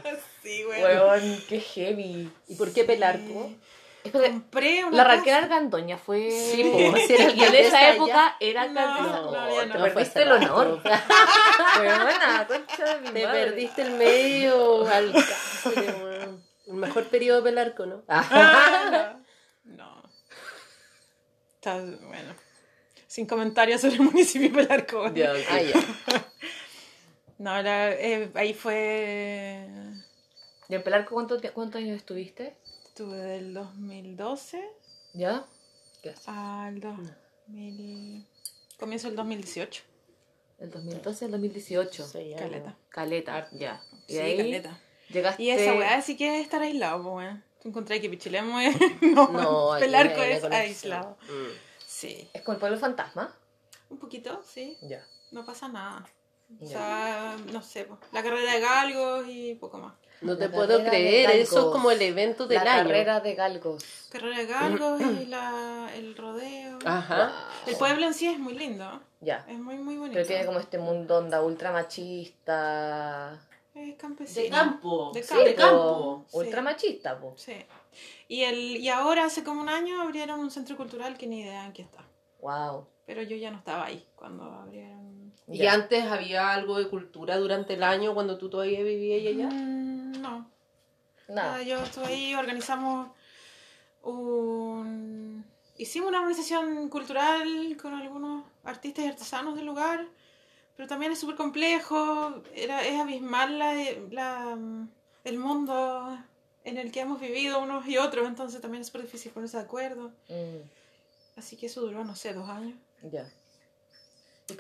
[0.43, 2.31] Sí, Weón, qué heavy.
[2.49, 3.51] ¿Y por qué Pelarco?
[4.11, 5.39] Compré una la Raquel casa.
[5.45, 6.29] Argandoña fue.
[6.31, 9.83] Sí, po, si esa época era No, no, no.
[9.85, 10.83] perdiste el honor.
[11.81, 13.45] Weona, concha de mi Te madre.
[13.45, 15.69] perdiste el medio alcance,
[16.03, 16.43] weón.
[16.67, 18.03] El mejor periodo de Pelarco, ¿no?
[18.09, 19.15] Ah,
[19.65, 20.03] no.
[21.57, 22.35] Está bueno.
[23.07, 25.13] Sin comentarios sobre el municipio de Pelarco.
[25.15, 25.39] Ya, ok.
[25.51, 26.25] Ah, ya.
[27.39, 29.67] No, la- eh, ahí fue.
[30.69, 32.57] ¿Y en Pelarco cuánto cuántos años estuviste?
[32.93, 34.63] Estuve del 2012
[35.15, 35.47] ¿Ya?
[36.27, 38.27] al 2000.
[38.79, 39.83] Comienzo del 2018.
[40.59, 42.07] El 2012 al 2018.
[42.07, 42.77] Sí, ya, Caleta.
[42.91, 43.83] Caleta, ya.
[44.07, 44.79] Y Sí, ahí caleta.
[45.09, 45.43] llegaste.
[45.43, 47.35] Y esa weá sí que es estar aislado, pues.
[47.63, 48.77] Tú encontré que Pichilemo es.
[49.01, 51.17] No, No, no hay es aislado.
[51.31, 51.49] Mm.
[51.87, 52.29] Sí.
[52.35, 53.35] ¿Es con el pueblo fantasma?
[53.89, 54.77] Un poquito, sí.
[54.83, 55.03] Ya.
[55.31, 56.07] No pasa nada.
[56.61, 56.69] O Ya.
[56.69, 57.99] sea, no sé, po.
[58.13, 59.95] la carrera de galgos y poco más.
[60.23, 62.85] No te La puedo creer, eso es como el evento del la año.
[62.85, 63.85] carrera de galgos.
[64.11, 66.79] Carrera de galgos y la, el rodeo.
[66.85, 67.33] Ajá.
[67.67, 69.01] El pueblo en sí es muy lindo.
[69.21, 69.45] Ya.
[69.49, 70.15] Es muy, muy bonito.
[70.15, 73.39] Pero tiene como este mundo onda ultra machista.
[73.75, 74.43] Es campesino.
[74.45, 75.11] De campo.
[75.15, 75.45] De Sí, campo.
[75.45, 76.25] de campo.
[76.29, 76.37] Sí.
[76.37, 77.35] Ultra machista, po.
[77.37, 77.55] Sí.
[78.29, 81.65] Y, el, y ahora, hace como un año, abrieron un centro cultural que ni idea
[81.67, 82.05] en qué está.
[82.41, 82.87] Wow.
[83.07, 85.33] pero yo ya no estaba ahí cuando abrieron.
[85.49, 85.75] ¿Y Ya.
[85.75, 89.49] antes había algo de cultura durante el año cuando tú todavía vivías allá?
[89.49, 90.51] Mm, no.
[91.29, 91.57] Nada.
[91.57, 93.11] Ah, Yo estuve ahí, organizamos
[94.03, 95.45] un...
[95.79, 100.07] Hicimos una organización cultural con algunos artistas y artesanos del lugar,
[100.77, 103.75] pero también es súper complejo, era, es abismal la,
[104.11, 104.59] la-
[105.25, 106.19] el mundo
[106.65, 109.63] en el que hemos vivido unos y otros, entonces también es súper difícil ponerse de
[109.65, 110.13] acuerdo.
[110.29, 112.77] Mm, Así que eso duró, no sé, dos años.
[113.11, 113.29] ya.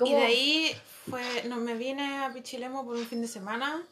[0.05, 0.73] ¿Y, de ahí
[1.11, 3.87] fue, no, me vine a Pichilemo por un fin de semana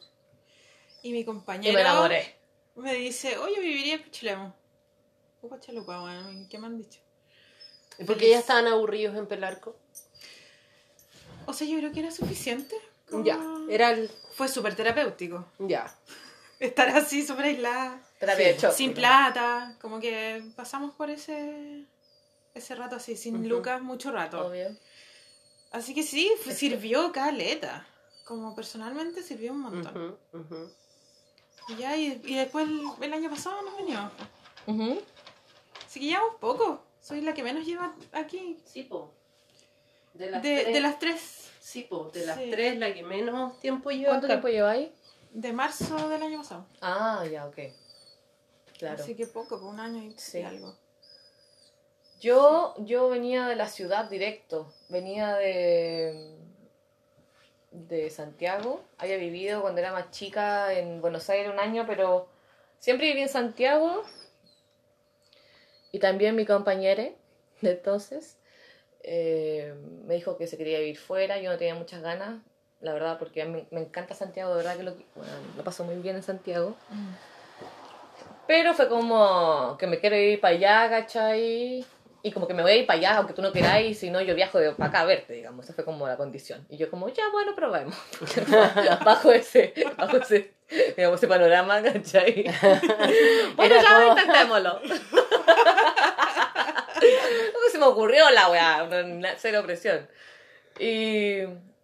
[1.03, 1.73] y mi Y compañero...
[1.73, 2.35] me enamoré.
[2.75, 4.51] Me dice, oye, viviría en Pichilemu.
[5.41, 6.99] Upa chalupa, weón, ¿qué me han dicho?
[7.99, 9.75] ¿Y por qué ya estaban aburridos en Pelarco?
[11.45, 12.75] O sea, yo creo que era suficiente.
[13.09, 14.09] como- Ya, era el...
[14.33, 15.45] Fue súper terapéutico.
[15.59, 15.93] Ya.
[16.59, 18.71] Estar así, súper aislada, Terapia de shock.
[18.71, 19.75] sin plata.
[19.81, 21.85] Como que pasamos por ese
[22.53, 24.45] ese rato así, sin lucas, mucho rato.
[24.47, 24.67] Obvio.
[25.71, 27.87] Así que sí, fue- sirvió caleta.
[28.25, 30.17] Como personalmente sirvió un montón.
[30.33, 30.37] Y
[31.77, 34.11] ya, y, y después el, el año pasado nos venimos.
[34.67, 35.01] Ujú.
[35.85, 36.83] Así que llevamos poco.
[37.01, 38.59] Soy la que menos lleva aquí.
[38.65, 39.11] Sí, po.
[40.13, 40.73] De las De, tres.
[40.73, 41.49] de las tres.
[41.59, 42.09] Sí, po.
[42.13, 42.49] De las Sí.
[42.51, 44.09] tres, la que menos tiempo lleva.
[44.09, 44.33] ¿Cuánto acá.
[44.35, 44.89] tiempo lleváis?
[45.31, 46.65] De marzo del año pasado.
[46.81, 47.57] Ah, ya, ok.
[48.77, 49.01] Claro.
[49.03, 50.39] Así que poco, por un año y, Sí.
[50.39, 50.75] y algo.
[52.19, 54.71] Yo, yo venía de la ciudad directo.
[54.89, 56.37] Venía de,
[57.71, 58.83] de Santiago.
[58.97, 62.27] Había vivido cuando era más chica en Buenos Aires un año, pero
[62.79, 64.03] siempre viví en Santiago.
[65.91, 67.03] Y también mi compañera
[67.61, 68.37] de entonces
[69.03, 69.73] eh,
[70.05, 71.39] me dijo que se quería vivir fuera.
[71.39, 72.41] Yo no tenía muchas ganas,
[72.81, 75.83] la verdad, porque a mí me encanta Santiago, de verdad que lo, bueno, lo paso
[75.83, 76.75] muy bien en Santiago.
[78.47, 81.85] Pero fue como que me quiero ir para allá, ¿cachai?
[82.23, 84.21] Y como que me voy a ir para allá, aunque tú no queráis, si no,
[84.21, 85.65] yo viajo de para acá a verte, digamos.
[85.65, 86.65] Esa fue como la condición.
[86.69, 87.95] Y yo como, ya, bueno, probemos.
[89.05, 90.53] bajo ese, bajo ese,
[90.95, 92.43] digamos, ese panorama, ¿cachai?
[93.55, 94.81] bueno, Era ya, todo- intentémoslo.
[97.53, 98.87] Como se me ocurrió la weá,
[99.37, 100.07] cero presión.
[100.79, 101.39] Y,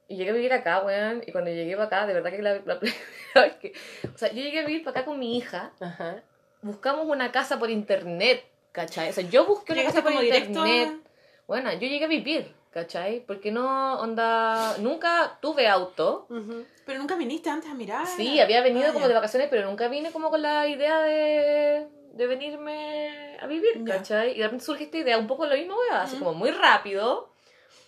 [0.08, 2.62] y llegué a vivir acá, weón, y cuando llegué para acá, de verdad que la,
[2.66, 3.02] la primera
[3.36, 3.74] vez que...
[4.14, 6.22] O sea, yo llegué a vivir para acá con mi hija, Ajá.
[6.62, 8.46] buscamos una casa por internet,
[8.78, 9.10] ¿cachai?
[9.10, 11.00] O sea, yo busqué una casa como directo internet.
[11.48, 13.22] Bueno, yo llegué a vivir, ¿cachai?
[13.26, 16.28] Porque no, onda, nunca tuve auto.
[16.30, 16.64] Ujú.
[16.86, 18.06] Pero nunca viniste antes a mirar.
[18.06, 21.88] Sí, había venido Ah, como de vacaciones, pero nunca vine como con la idea de,
[22.14, 23.98] de venirme a vivir, Ya.
[23.98, 24.34] ¿cachai?
[24.34, 26.26] Y de repente surge esta idea, un poco lo mismo, weá, así Ujú.
[26.26, 27.30] como muy rápido,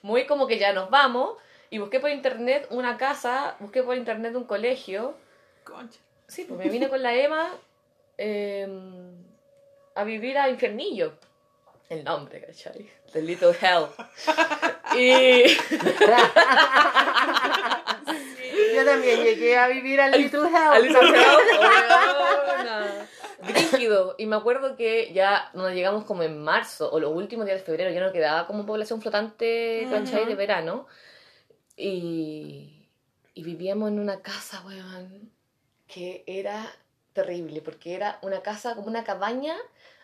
[0.01, 1.37] muy como que ya nos vamos.
[1.69, 5.13] Y busqué por internet una casa, busqué por internet un colegio.
[5.63, 5.99] Concha.
[6.27, 7.51] Sí, pues me vine con la Emma
[8.17, 8.67] eh,
[9.95, 11.13] a vivir a Infernillo.
[11.89, 12.89] El nombre, ¿cachai?
[13.11, 13.87] The Little Hell.
[14.95, 15.43] Y.
[18.75, 20.55] Yo también llegué a vivir al Little Hell.
[20.55, 21.37] Al Little Hell.
[23.47, 24.15] Brígido.
[24.17, 27.65] Y me acuerdo que ya nos llegamos como en marzo o los últimos días de
[27.65, 30.25] febrero, ya no quedaba como población flotante, ¿cachai?
[30.25, 30.87] De verano.
[31.77, 32.89] Y,
[33.33, 35.31] y vivíamos en una casa, weón,
[35.87, 36.71] que era
[37.13, 39.55] terrible, porque era una casa como una cabaña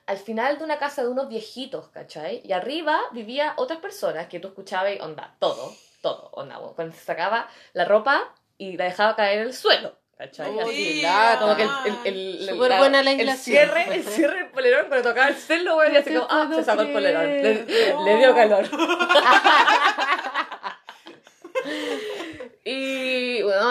[0.07, 2.41] al final de una casa de unos viejitos, ¿cachai?
[2.43, 7.03] Y arriba vivía otras personas que tú escuchabas y onda, todo, todo, onda, cuando se
[7.03, 10.51] sacaba la ropa y la dejaba caer en el suelo, ¿cachai?
[10.57, 11.03] Oh, Así.
[11.39, 11.69] Como que el,
[12.05, 15.35] el, el, Súper la- buena la el cierre, el cierre del polerón, cuando tocaba el
[15.35, 17.25] celo, weón, y así No como, ah, se sacó el polerón.
[17.27, 17.65] Le,
[18.05, 18.65] le dio calor.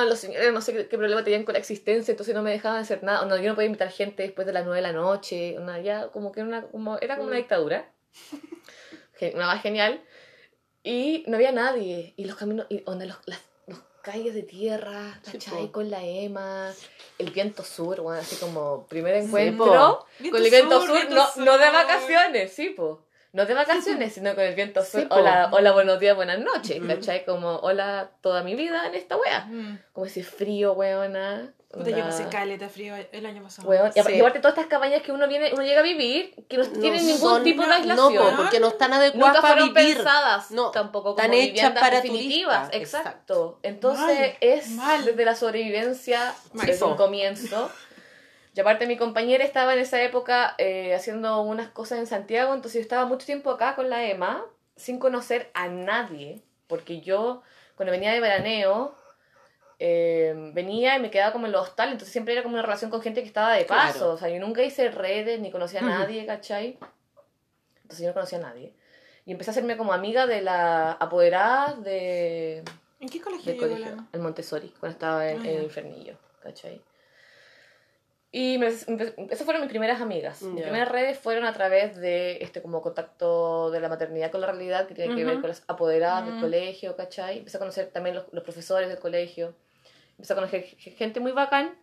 [0.05, 2.81] Los señores no sé qué, qué problema tenían con la existencia, entonces no me dejaban
[2.81, 3.25] hacer nada.
[3.27, 5.57] No, yo no podía invitar gente después de las 9 de la noche.
[5.59, 7.91] Una, ya como que era, una, como, era como una dictadura.
[9.17, 10.03] Gen- Una más genial.
[10.83, 12.15] Y no había nadie.
[12.17, 15.73] Y los caminos, y donde los, las los calles de tierra, Sí, po.
[15.73, 16.73] Con la Ema,
[17.19, 20.07] el viento sur, bueno, así como primer Sí, encuentro.
[20.19, 21.73] Viento con el viento sur, sur, viento no, no de sur.
[21.73, 23.04] vacaciones, sí, po.
[23.35, 25.01] No de vacaciones, sino con el viento sur.
[25.01, 26.87] Sí, hola, hola, buenos días, buenas noches, Ujú.
[26.87, 27.25] ¿cachai?
[27.25, 29.41] Como, hola, toda mi vida en esta wea.
[29.47, 29.81] Mm.
[29.93, 31.53] Como ese frío, weona.
[31.73, 33.69] Puta, yo pasé caleta frío el año pasado.
[33.73, 34.15] Apa- Sí.
[34.15, 36.71] y aparte todas estas cabañas que uno viene, uno llega a vivir, que no, No
[36.79, 38.15] tienen ningún son- tipo de aislación.
[38.15, 39.97] No, po, porque no están adecuadas Nunca para fueron vivir.
[39.97, 42.71] pensadas No, tampoco como están hechas viviendas para definitivas.
[42.71, 43.59] turistas, Exacto.
[43.65, 45.05] Entonces Mal, es mal.
[45.05, 47.69] desde la sobrevivencia desde un comienzo.
[48.55, 52.75] Y aparte mi compañera estaba en esa época eh, haciendo unas cosas en Santiago, entonces
[52.75, 54.45] yo estaba mucho tiempo acá con la Emma,
[54.77, 57.43] sin conocer a nadie, porque yo
[57.77, 58.95] cuando venía de veraneo
[59.81, 62.91] eh, venía y me quedaba como en los hostales, entonces siempre era como una relación
[62.93, 64.13] con gente que estaba de paso, Claro.
[64.13, 66.79] o sea, yo nunca hice redes ni conocía a nadie, ¿cachai?
[67.83, 68.73] Entonces yo no conocía a nadie.
[69.27, 72.63] Y empecé a hacerme como amiga de la apoderada de,
[73.01, 76.81] ¿En qué colegio del colegio, el Montessori, cuando estaba en, Ah, en el Infernillo, ¿cachai?
[78.37, 80.43] Y me- empe- esas fueron mis primeras amigas.
[80.43, 80.63] Mis Ya.
[80.65, 84.89] primeras redes fueron a través de este como contacto de la maternidad con la realidad,
[84.89, 86.41] que tiene que ver con las apoderadas del Mm.
[86.41, 87.39] colegio, ¿cachai?
[87.39, 89.55] Empecé a conocer también los, los profesores del colegio.
[90.17, 91.77] Empecé a conocer gente muy bacán,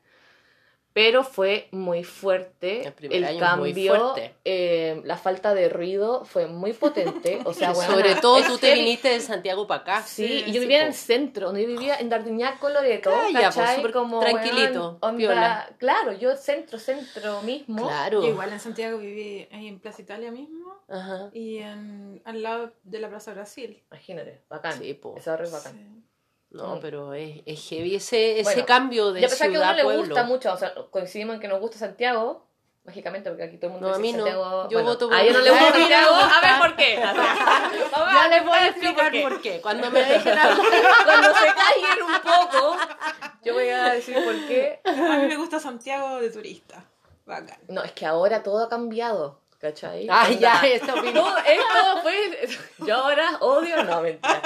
[0.94, 3.96] pero fue muy fuerte El primer el año es muy cambio.
[3.96, 4.36] fuerte.
[4.44, 7.40] eh, la falta de ruido fue muy potente.
[7.46, 8.82] O sea, bueno, Sobre todo tú te heavy.
[8.82, 10.04] viniste de Santiago para acá.
[10.04, 13.50] Sí, Sí, y yo sí, vivía en el centro, yo vivía en Dardiñac, Loreto, Calla,
[13.52, 13.76] po, ¿cachai?
[13.78, 15.76] súper como, tranquilito, weón, onda- piola.
[15.78, 17.88] Claro, yo centro, centro mismo.
[17.88, 18.22] Claro.
[18.22, 21.30] Yo igual en Santiago viví ahí en Plaza Italia mismo Ajá.
[21.34, 23.82] y en, al lado de la Plaza Brasil.
[23.90, 24.78] Imagínate, bacán.
[24.78, 25.16] Sí, po.
[25.18, 26.04] Es bacán.
[26.52, 26.80] No, Mm.
[26.82, 29.74] pero es, es heavy ese, ese Bueno, cambio de Y a pesar que a ciudad
[29.86, 32.46] uno le gusta mucho, o sea, coincidimos en que nos gusta Santiago,
[32.84, 34.24] mágicamente, porque aquí todo el mundo No, a dice mí no.
[34.26, 34.70] Santiago.
[34.70, 35.70] Yo voto por A ella no le Santiago.
[35.70, 36.96] gusta A mí no me Santiago, a ver por qué.
[38.14, 39.62] Ya a- les voy a explicar por qué.
[39.62, 40.58] Cuando me dejen hablar.
[41.06, 42.78] Cuando se callen un poco,
[43.44, 44.82] yo voy a decir por qué.
[44.84, 46.84] A mí me gusta Santiago de turista.
[47.26, 47.60] Bacán.
[47.70, 50.08] No, es que ahora todo ha cambiado, ¿cachai?
[50.10, 51.14] Ah, Onda, ya, opinión.
[51.14, 52.50] No, esto fue.
[52.88, 54.42] Yo ahora odio, no, mentira.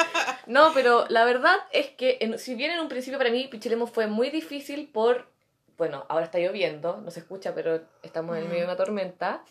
[0.45, 3.87] No, pero la verdad es que, en- si bien en un principio para mí Pichilemu
[3.87, 5.33] fue muy difícil por.
[5.77, 9.43] Bueno, ahora está lloviendo, no se escucha, pero estamos en el medio de una tormenta.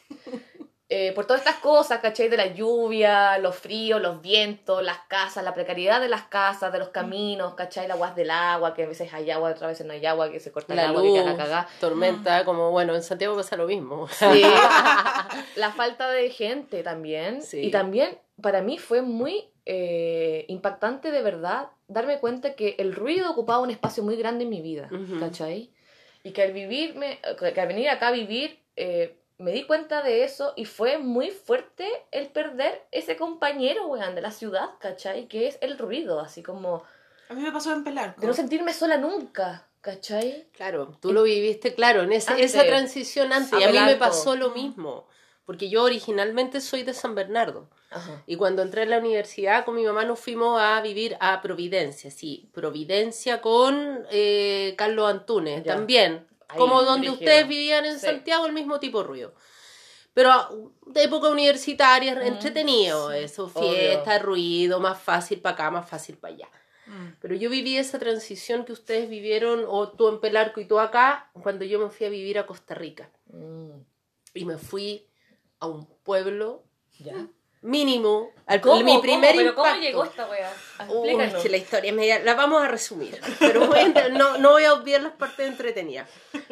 [0.90, 2.28] Eh, por todas estas cosas, ¿cachai?
[2.28, 6.78] De la lluvia, los fríos, los vientos, las casas, la precariedad de las casas, de
[6.78, 7.88] los caminos, ¿cachai?
[7.88, 10.40] La aguas del agua, que a veces hay agua, otras veces no hay agua, que
[10.40, 11.68] se corta el La agua, que luz, queda la cagada.
[11.80, 14.08] tormenta, como bueno, en Santiago pasa lo mismo.
[14.08, 14.42] Sí.
[15.56, 17.42] la falta de gente también.
[17.42, 17.60] Sí.
[17.62, 23.30] Y también para mí fue muy eh, impactante de verdad darme cuenta que el ruido
[23.30, 25.18] ocupaba un espacio muy grande en mi vida, Ujú.
[25.18, 25.70] ¿cachai?
[26.22, 30.24] Y que al vivirme, que al venir acá a vivir, eh, me di cuenta de
[30.24, 35.28] eso y fue muy fuerte el perder ese compañero, weón, de la ciudad, ¿cachai?
[35.28, 36.82] Que es el ruido, así como
[37.28, 38.20] A mí me pasó en Pelarco.
[38.20, 40.48] de no sentirme sola nunca, ¿cachai?
[40.52, 42.54] Claro, tú lo viviste, claro, en ese- Antes.
[42.54, 43.52] esa transición antes.
[43.52, 45.06] A Y a mí me pasó lo mismo.
[45.46, 47.68] Porque yo originalmente soy de San Bernardo.
[47.90, 48.22] Ajá.
[48.26, 52.10] Y cuando entré a la universidad con mi mamá nos fuimos a vivir a Providencia,
[52.10, 55.74] sí, Providencia con eh, Carlos Antunes Ya.
[55.74, 58.06] también, como donde ustedes vivían en Sí.
[58.06, 59.34] Santiago, el mismo tipo de ruido.
[60.12, 63.70] Pero de época universitaria, Mm, entretenido sí, eso, obvio.
[63.72, 66.48] fiesta, ruido, más fácil para acá, más fácil para allá.
[66.86, 67.08] Mm.
[67.20, 71.30] Pero yo viví esa transición que ustedes vivieron, o tú en Pelarco y tú acá,
[71.42, 73.10] cuando yo me fui a vivir a Costa Rica.
[73.26, 73.70] Mm,
[74.36, 75.06] Y me fui
[75.60, 76.64] a un pueblo
[76.98, 77.28] ya.
[77.64, 78.30] Mínimo.
[78.46, 78.76] Al, ¿Cómo?
[78.82, 79.00] mi ¿Cómo?
[79.02, 79.86] primer ¿Pero cómo impacto.
[79.86, 80.52] llegó esta weá?
[80.88, 81.34] Uy, Explícanos.
[81.34, 84.50] es que la historia es media, la vamos a resumir, pero voy a no, no
[84.52, 86.08] voy a obviar las partes entretenidas.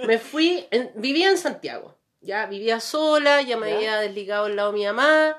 [0.07, 3.77] Me fui, en- vivía en Santiago, ya vivía sola, ya me Ya.
[3.77, 5.37] había desligado al lado de mi mamá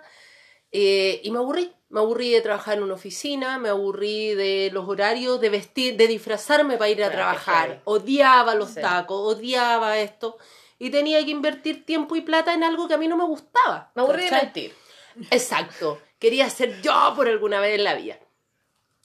[0.72, 1.74] eh, y me aburrí.
[1.90, 6.08] Me aburrí de trabajar en una oficina, me aburrí de los horarios, de vestir, de
[6.08, 7.82] disfrazarme para ir a trabajar.
[7.84, 8.82] Odiaba los Sí.
[8.82, 10.38] tacos, odiaba esto.
[10.80, 13.92] Y tenía que invertir tiempo y plata en algo que a mí no me gustaba.
[13.94, 14.76] Me aburrí de mentir.
[15.32, 16.00] Exacto.
[16.20, 18.18] Quería ser yo por alguna vez en la vida.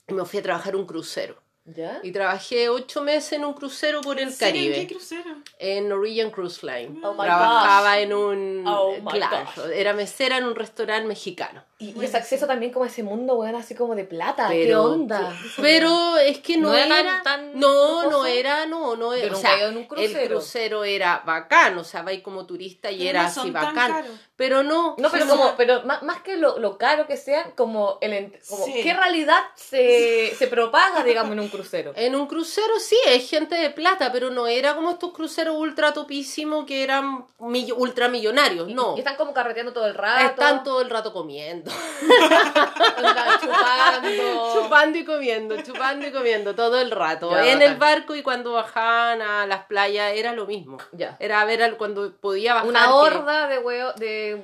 [0.07, 1.37] Y me fui a trabajar un crucero.
[1.65, 2.01] ¿Ya?
[2.03, 4.63] Y trabajé ocho meses en un crucero por el ¿En serio?
[4.63, 4.87] ¿En Caribe.
[4.87, 5.37] qué crucero?
[5.59, 6.99] En Norwegian Cruise Line.
[7.05, 8.03] Oh my Trabajaba gosh.
[8.05, 8.65] en un...
[8.67, 9.71] Oh my claro, gosh.
[9.75, 11.63] era mesera en un restaurante mexicano.
[11.81, 14.49] Y, y ese acceso también como a ese mundo, weón, así como de plata.
[14.49, 15.33] ¿Qué onda?
[15.63, 17.23] Pero es que no, ¿No era era...
[17.23, 19.27] tan- no, no era, no, no era...
[19.29, 20.29] Yo o nunca sea, he ido en un el crucero.
[20.39, 24.05] crucero era bacán, o sea, va ahí como turista y Pero era no así bacán.
[24.35, 24.97] Pero no...
[24.99, 28.65] No, pero como, pero más, más que lo, lo caro que sean, como el como
[28.65, 28.73] Sí.
[28.83, 31.93] qué realidad se, se propaga, digamos, en un crucero.
[31.95, 35.93] En un crucero sí, es gente de plata, pero no era como estos cruceros ultra
[35.93, 38.97] topísimos que eran mill- ultramillonarios, Y- no.
[38.97, 40.27] Y están como carreteando todo el rato.
[40.27, 41.68] Están todo el rato comiendo.
[41.69, 44.53] Onda, chupando.
[44.63, 47.31] chupando y comiendo, chupando y comiendo todo el rato.
[47.31, 47.63] Ya, en bacán.
[47.73, 50.79] el barco y cuando bajaban a las playas era lo mismo.
[50.93, 51.17] Ya.
[51.21, 52.69] Era ver al- cuando podía bajar.
[52.69, 54.43] Una que- horda de huevo, de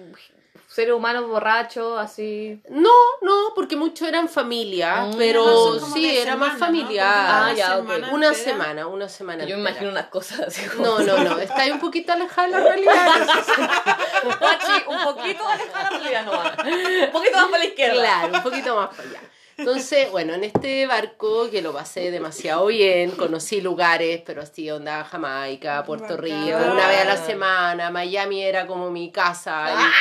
[0.74, 2.60] seres humanos borrachos, así.
[2.68, 5.16] No, no, porque muchos eran familia, Mm.
[5.16, 6.58] pero No, sí, era más semana, ¿no?
[6.58, 7.06] familiar.
[7.16, 8.44] Ah, Una ya, semana Una entera.
[8.50, 9.44] semana, una semana.
[9.44, 9.70] Yo me entera.
[9.70, 10.84] imagino unas cosas así como...
[10.84, 12.94] No, no, no, está ahí un poquito alejada de la realidad.
[14.40, 16.58] Guachi, un poquito alejada de la realidad nomás.
[17.06, 17.94] Un poquito más para la izquierda.
[18.00, 19.20] Claro, un poquito más para allá.
[19.56, 25.04] Entonces, bueno, en este barco que lo pasé demasiado bien, conocí lugares, pero así onda
[25.04, 26.16] Jamaica, Puerto.
[26.16, 29.66] Rico, una vez a la semana, Miami era como mi casa.
[29.70, 29.92] y- Ah,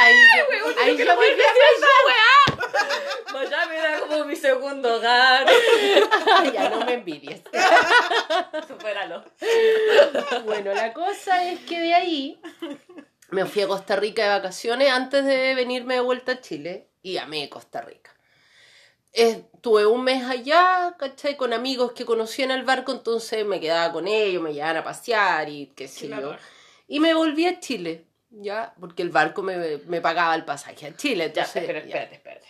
[0.00, 0.44] ay, yo,
[0.82, 1.44] ay, yo vivía
[3.32, 5.46] Miami era como mi segundo hogar.
[6.54, 7.42] ya no me envidies.
[8.66, 9.24] Supéralo.
[10.44, 12.40] Bueno, la cosa es que de ahí
[13.30, 17.18] me fui a Costa Rica de vacaciones antes de venirme de vuelta a Chile y
[17.18, 18.15] amé Costa Rica.
[19.16, 21.36] Estuve un mes allá, ¿cachai?
[21.38, 24.84] Con amigos que conocí en el barco, entonces me quedaba con ellos, me llevaban a
[24.84, 26.36] pasear y qué sé yo.
[26.86, 28.74] Y me volví a Chile, ¿ya?
[28.78, 31.32] Porque el barco me, me pagaba el pasaje a Chile.
[31.34, 31.86] Ya, pero ya.
[32.02, 32.46] espérate, espérate.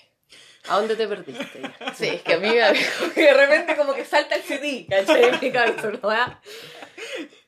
[0.69, 1.61] ¿A dónde te perdiste?
[1.62, 1.95] ya?
[1.95, 5.23] Sí, es que a mí me- de repente como que salta el CD, ¿cachai?
[5.25, 6.09] En mi cabeza, ¿no?
[6.09, 6.41] ¿verdad?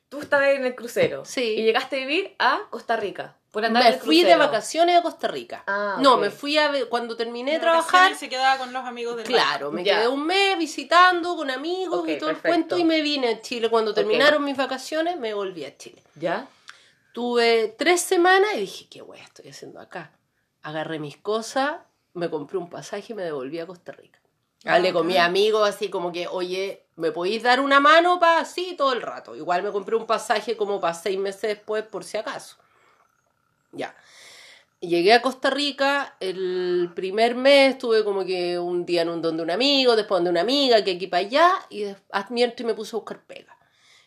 [0.07, 1.25] Tú estabas en el crucero.
[1.25, 1.55] Sí.
[1.57, 3.35] Y llegaste a vivir a Costa Rica.
[3.51, 5.63] Por andar en Me fui de vacaciones a Costa Rica.
[5.65, 8.13] Ah, No, me fui a cuando terminé de trabajar.
[8.15, 9.97] se quedaba con los amigos del Claro, me Ya.
[9.97, 12.35] quedé un mes visitando con amigos y todo perfecto.
[12.35, 13.69] el cuento y me vine a Chile.
[13.69, 16.03] Cuando terminaron mis vacaciones me volví a Chile.
[16.15, 16.47] ¿Ya?
[17.13, 20.11] Tuve tres semanas y dije, ¿qué wea estoy haciendo acá?
[20.61, 21.77] Agarré mis cosas,
[22.13, 24.19] me compré un pasaje y me devolví a Costa Rica.
[24.65, 28.39] Ah, Hablé con mis amigos así como que, oye, ¿me podéis dar una mano para
[28.41, 29.35] así todo el rato?
[29.35, 32.57] Igual me compré un pasaje como para seis meses después por si acaso.
[33.71, 33.95] Ya.
[34.81, 39.43] Llegué a Costa Rica, el primer mes tuve como que un día en un donde
[39.43, 41.83] un amigo, después donde una amiga, que aquí para allá, y
[42.29, 43.57] mientras me puse a buscar pega.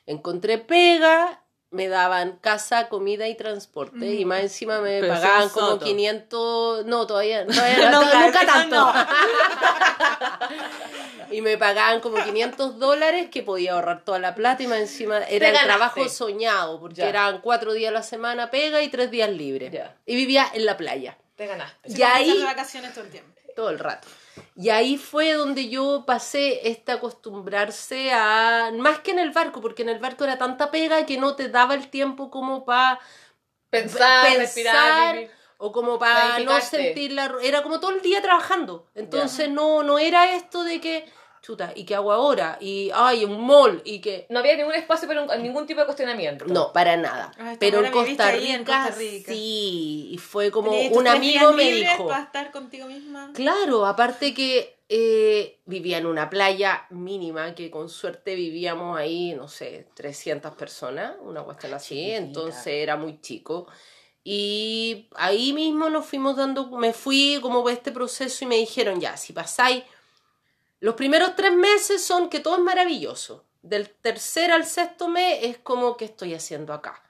[0.06, 4.28] Encontré pega, me daban casa, comida y transporte, y Mm.
[4.28, 5.84] más encima me Pero pagaban como soto.
[5.84, 7.46] 500, no, todavía,
[7.78, 8.76] todavía no, Nunca, nunca tanto.
[8.76, 8.92] no.
[11.32, 15.18] y me pagaban como 500 dólares que podía ahorrar toda la plata y más encima
[15.24, 17.08] era el trabajo soñado, porque Ya.
[17.08, 19.72] eran cuatro días a la semana pega y tres días libres.
[19.72, 19.96] Ya.
[20.06, 21.16] Y vivía en la playa.
[21.36, 21.92] Te ganaste.
[21.92, 23.32] Y ahí- de vacaciones todo el tiempo.
[23.56, 24.08] todo el rato.
[24.56, 29.82] Y ahí fue donde yo pasé este acostumbrarse a, más que en el barco, porque
[29.82, 32.98] en el barco era tanta pega que no te daba el tiempo como para
[33.70, 35.30] Pensar, pensar, respirar, vivir.
[35.58, 37.30] o como para no sentir la...
[37.42, 38.86] Era como todo el día trabajando.
[38.94, 41.04] Entonces no, no era esto de que,
[41.42, 42.56] chuta, ¿y qué hago ahora?
[42.60, 44.26] Y, ay, un mall, y que...
[44.30, 46.44] No había ningún espacio para un- ningún tipo de cuestionamiento.
[46.46, 47.32] No, para nada.
[47.38, 49.32] Ah, Pero en Costa, ahí en Rica, Costa Rica.
[49.32, 52.06] sí, y fue como un amigo me dijo...
[52.06, 53.32] para estar contigo misma.
[53.34, 59.48] Claro, aparte que eh, vivía en una playa mínima, que con suerte vivíamos ahí, no
[59.48, 63.66] sé, 300 personas, una cuestión así, entonces era muy chico.
[64.24, 69.00] Y ahí mismo nos fuimos dando, me fui como por este proceso y me dijeron,
[69.00, 69.82] ya, si pasáis,
[70.82, 73.44] los primeros tres meses son que todo es maravilloso.
[73.62, 77.00] Del tercer al sexto mes es como que estoy haciendo acá.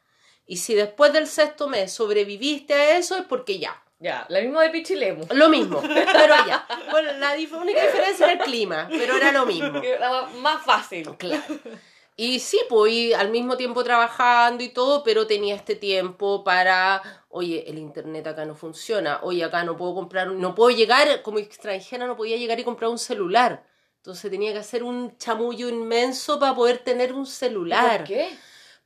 [0.47, 4.63] Y si después del sexto mes sobreviviste a eso es porque ya, Ya, la misma
[4.65, 5.25] de Pichilemu.
[5.31, 6.67] lo mismo, pero ya.
[6.91, 9.81] Bueno, la única diferencia era el clima, pero era lo mismo.
[9.83, 11.09] Era más fácil.
[11.17, 11.43] Claro.
[12.17, 17.03] Y sí, pues y al mismo tiempo trabajando y todo, pero tenía este tiempo para,
[17.31, 21.39] oye, el internet acá no funciona, oye, acá no puedo comprar, no puedo llegar, como
[21.39, 23.65] extranjera no podía llegar y comprar un celular.
[23.97, 27.99] Entonces tenía que hacer un chamullo inmenso para poder tener un celular.
[27.99, 28.37] ¿Por qué?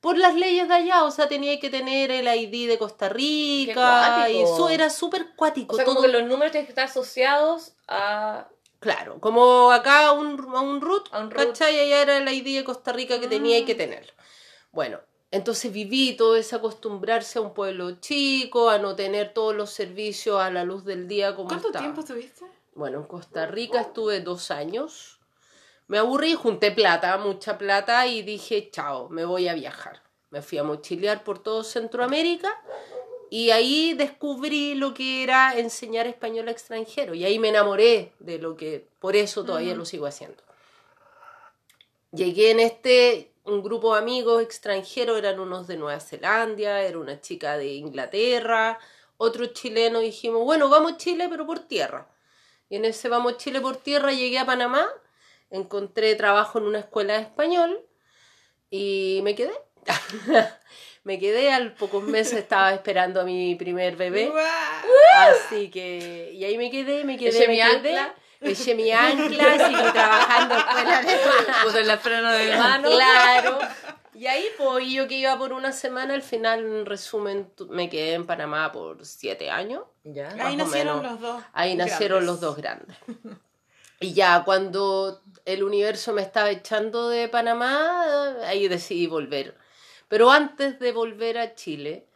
[0.01, 4.29] Por las leyes de allá, o sea, tenía que tener el ID de Costa Rica.
[4.31, 5.72] Y eso era súper cuático.
[5.74, 8.47] O sea, como todo- que los números tienen que estar asociados a...
[8.79, 11.47] Claro, como acá a un, a un root, A un root.
[11.49, 11.79] ¿cachai?
[11.81, 14.12] Allá era la ID de Costa Rica que tenía y que tenerlo.
[14.70, 15.01] Bueno,
[15.31, 20.41] entonces viví todo ese acostumbrarse a un pueblo chico, a no tener todos los servicios
[20.41, 21.85] a la luz del día como ¿Cuánto estaba.
[21.85, 22.45] tiempo estuviste?
[22.74, 25.18] Bueno, en Costa Rica estuve dos años.
[25.89, 30.03] Me aburrí, junté plata, mucha plata, y dije, chao, me voy a viajar.
[30.31, 32.61] Me fui a mochilear por todo Centroamérica
[33.31, 37.16] y ahí descubrí lo que era enseñar español a extranjeros.
[37.16, 40.43] Y ahí me enamoré de lo que, por eso todavía lo sigo haciendo.
[42.12, 47.20] Llegué en este, un grupo de amigos extranjeros, eran unos de Nueva Zelanda, era una
[47.20, 48.79] chica de Inglaterra,
[49.18, 52.09] otro chileno, dijimos, bueno, vamos a Chile, pero por tierra.
[52.68, 54.89] Y en ese Vamos Chile por tierra llegué a Panamá,
[55.51, 57.81] encontré trabajo en una escuela de español
[58.70, 59.55] y me quedé.
[61.07, 64.33] me quedé, al pocos meses estaba esperando a mi primer bebé.
[65.29, 67.97] Así que, y ahí me quedé, me quedé, Eché me mi quedé.
[67.97, 68.15] ancla.
[68.41, 71.17] Eché mi ancla, seguí trabajando escuela de
[71.63, 72.91] Puse el freno de mano.
[72.91, 73.59] Claro.
[74.15, 78.15] Y ahí, pues, yo que iba por una semana, al final, en resumen, me quedé
[78.15, 79.85] en Panamá por siete años.
[80.03, 80.29] Ya.
[80.41, 81.13] Ahí nacieron menos.
[81.13, 81.43] los dos.
[81.53, 82.97] Ahí nacieron los dos grandes.
[84.01, 89.55] Y ya cuando el universo me estaba echando de Panamá, ahí decidí volver.
[90.09, 92.07] Pero antes de volver a Chile,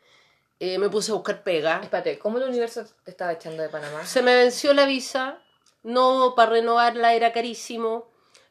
[0.61, 1.81] eh, me puse a buscar pega.
[1.83, 4.05] Espérate, ¿cómo el universo te estaba echando de Panamá?
[4.05, 5.39] Se me venció la visa,
[5.83, 8.09] no para renovarla era carísimo.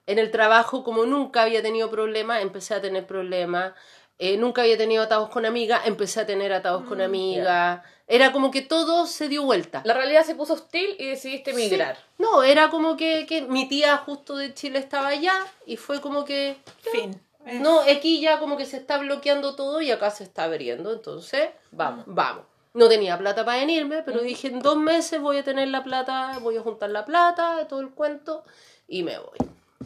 [0.08, 3.74] En el trabajo, como nunca había tenido problemas, empecé a tener problemas.
[4.18, 7.82] Eh, nunca había tenido atados con amigas, empecé a tener atados con amigas.
[8.06, 9.82] Era como que todo se dio vuelta.
[9.86, 11.96] La realidad se puso hostil y decidiste emigrar.
[11.96, 12.02] Sí.
[12.18, 16.26] No, era como que, que mi tía justo de Chile estaba allá y fue como
[16.26, 16.58] que,
[16.92, 17.22] Fin.
[17.46, 20.92] Eh, no, aquí ya como que se está bloqueando todo y acá se está abriendo,
[20.94, 22.46] entonces, vamos, vamos.
[22.74, 26.38] No tenía plata para venirme, pero dije en dos meses voy a tener la plata,
[26.40, 28.44] voy a juntar la plata, todo el cuento,
[28.88, 29.38] y me voy.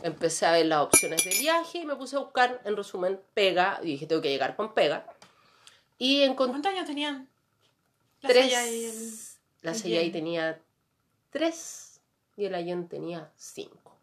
[0.02, 3.80] Empecé a ver las opciones de viaje y me puse a buscar, en resumen, pega.
[3.84, 5.06] Y dije, tengo que llegar con pega.
[5.98, 7.30] Y encontré ¿Cuántos años tenían?
[8.22, 8.46] La tres.
[8.46, 9.14] Sella y el-
[9.62, 10.10] La el Sella Jane.
[10.12, 10.62] tenía
[11.30, 12.02] tres
[12.36, 13.98] y el Ayón tenía cinco.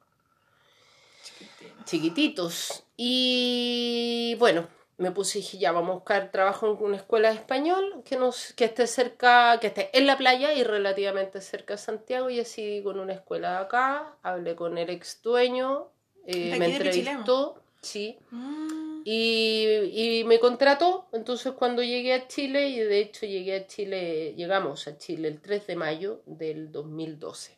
[1.84, 2.84] Chiquititos.
[3.02, 7.36] Y bueno, me puse y dije, ya vamos a buscar trabajo en una escuela de
[7.36, 11.78] español que, nos, que esté cerca, que esté en la playa y relativamente cerca de
[11.78, 12.28] Santiago.
[12.28, 15.88] Y así con una escuela de acá, hablé con el ex dueño,
[16.26, 17.62] eh, ¿De me entrevistó.
[17.80, 23.56] Sí, Mm, y, y me contrató, entonces cuando llegué a Chile, y de hecho llegué
[23.56, 27.56] a Chile, llegamos a Chile el 3 de mayo del 2012.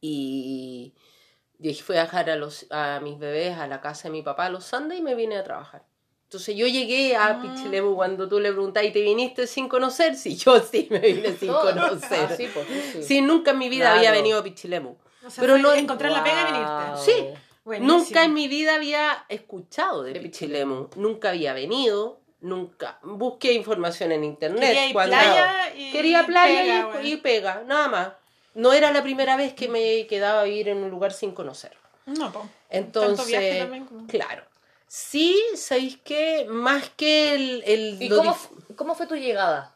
[0.00, 0.94] Y
[1.68, 4.48] dije, fui a dejar a, los, a mis bebés a la casa de mi papá
[4.48, 5.84] los Andes y me vine a trabajar.
[6.24, 7.42] Entonces yo llegué a Ah.
[7.42, 10.14] Pichilemu cuando tú le preguntas, ¿y te viniste sin conocer?
[10.16, 11.62] Sí, yo sí me vine sin Todo.
[11.72, 12.28] conocer.
[12.30, 12.66] Ah, sí, pues,
[13.06, 13.98] sí, nunca en mi vida Claro.
[13.98, 14.90] había venido a Pichilemu.
[15.26, 17.04] o sea, Pero no- encontrar la pega y venirte.
[17.04, 17.26] Sí.
[17.64, 17.98] Buenísimo.
[17.98, 20.88] Nunca en mi vida había escuchado de De Pichilemu.
[20.96, 22.20] Nunca había venido.
[22.40, 22.98] Nunca.
[23.02, 24.60] Busqué información en internet.
[24.72, 27.12] Quería cuando- playa y Quería playa pega, y, güey.
[27.12, 28.08] y pega, nada más.
[28.54, 31.72] No era la primera vez que me quedaba a vivir en un lugar sin conocer.
[32.06, 32.48] No, po.
[32.68, 34.44] Entonces, viaje también como- claro.
[34.88, 36.46] Sí, ¿sabéis qué?
[36.48, 37.62] Más que el...
[37.64, 39.74] el ¿Y cómo, dif- cómo fue tu llegada?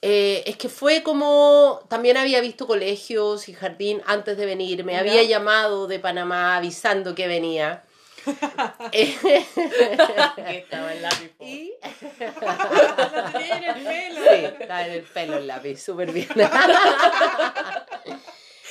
[0.00, 4.92] eh, es que fue como, también había visto colegios y jardín antes de venir, me
[4.92, 5.00] Ya.
[5.00, 7.82] había llamado de Panamá avisando que venía.
[8.92, 11.32] Estaba el lápiz.
[11.40, 11.72] y
[13.32, 14.20] tenía en el pelo.
[14.22, 16.28] sí, estaba en el pelo el lápiz, súper bien.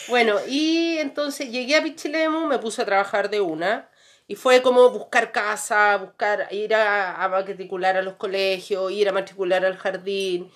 [0.09, 3.89] bueno, y entonces llegué a Pichilemu, me puse a trabajar de una.
[4.29, 9.13] Y fue como buscar casa, buscar, ir a, a matricular a los colegios, ir a
[9.13, 10.51] matricular al jardín.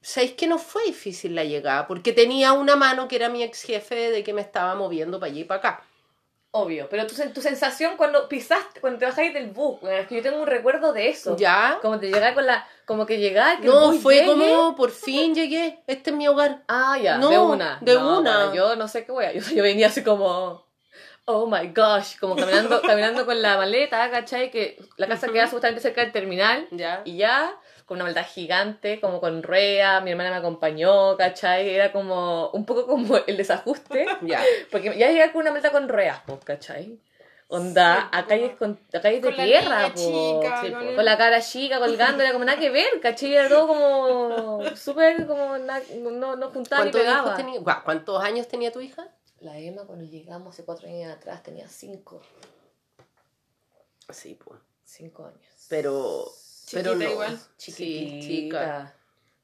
[0.00, 1.88] ¿Sabéis que no fue difícil la llegada?
[1.88, 5.32] Porque tenía una mano que era mi ex jefe de que me estaba moviendo para
[5.32, 5.82] allí y para acá.
[6.56, 10.22] Obvio, pero tu, tu sensación cuando pisaste, cuando te bajáis del bus, es que yo
[10.22, 11.36] tengo un recuerdo de eso.
[11.36, 11.78] ¿Ya?
[11.82, 14.26] Como te llegaba con la, como que llegaba, que el No, bus fue llegue.
[14.28, 16.62] como, por fin llegué, este es mi hogar.
[16.68, 17.78] Ah, ya, No, de una.
[17.80, 18.36] de No, una.
[18.46, 19.32] bueno, yo no sé qué wea.
[19.32, 20.64] Yo, yo venía así como.
[21.24, 22.18] Oh my gosh.
[22.20, 24.50] Como caminando, caminando con la maleta, ¿cachai?
[24.52, 26.68] Que la casa queda justamente cerca del terminal.
[26.70, 27.02] ¿Ya?
[27.04, 27.52] Y ya,
[27.86, 30.00] con una maleta gigante, como con rueda.
[30.00, 31.68] Mi hermana me acompañó, ¿cachai?
[31.70, 32.50] Era como.
[32.50, 34.06] Un poco como el desajuste.
[34.22, 34.42] Ya.
[34.70, 36.98] Porque ya llegué con una maleta con ruedas, pues, ¿cachai?
[37.48, 39.94] Onda, Sí, a calles, con, a calles de con la tierra, po.
[39.94, 40.88] chica, Sí, con po.
[40.88, 43.34] el- con la cara chica colgando, era como nada que ver, ¿cachai?
[43.34, 47.36] Era todo como súper, como na- no, no juntaba ni ¿Cuántos, hijos pegaba.
[47.36, 49.06] tenía- ¿Cuántos años tenía tu hija?
[49.40, 52.22] La Emma cuando llegamos hace cuatro años atrás tenía cinco,
[54.10, 54.58] Sí, pues.
[54.84, 55.66] cinco años.
[55.68, 56.24] Pero.
[56.74, 57.10] Pero no.
[57.10, 57.38] igual.
[57.56, 58.26] Sí, Chiquitita.
[58.26, 58.94] chica.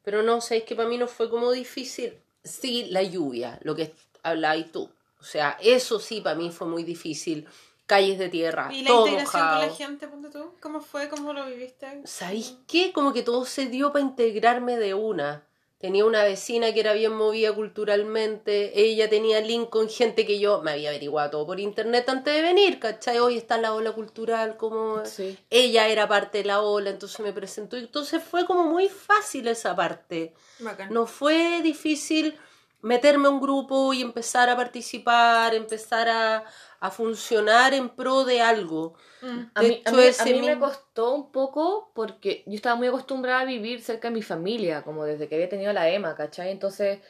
[0.03, 2.19] Pero no, sabéis que para mí no fue como difícil.
[2.43, 4.91] Sí, la lluvia, lo que hablabas tú.
[5.21, 7.47] O sea, eso sí para mí fue muy difícil.
[7.87, 9.61] Calles de tierra, ¿Y la todo integración mojado.
[9.61, 10.55] con la gente, ponte tú?
[10.61, 11.09] ¿Cómo fue?
[11.09, 12.01] ¿Cómo lo viviste?
[12.05, 12.93] ¿Sabéis qué?
[12.93, 15.45] Como que todo se dio para integrarme de una.
[15.81, 18.79] Tenía una vecina que era bien movida culturalmente.
[18.79, 22.43] Ella tenía link con gente que yo me había averiguado todo por internet antes de
[22.43, 23.19] venir, ¿cachai?
[23.19, 25.39] Hoy está la ola cultural, como Sí.
[25.49, 27.79] ella era parte de la ola, entonces me presentó.
[27.79, 30.35] Entonces fue como muy fácil esa parte.
[30.59, 30.93] Bacán.
[30.93, 32.39] No fue difícil
[32.83, 36.45] meterme a un grupo y empezar a participar, empezar a,
[36.81, 38.95] a funcionar en pro de algo.
[39.23, 39.39] Mm.
[39.55, 42.55] A De mí, a hecho, mí- a ese mí me costó un poco porque yo
[42.55, 45.89] estaba muy acostumbrada a vivir cerca de mi familia, como desde que había tenido la
[45.91, 46.51] EMA, ¿cachai?
[46.51, 47.01] Entonces,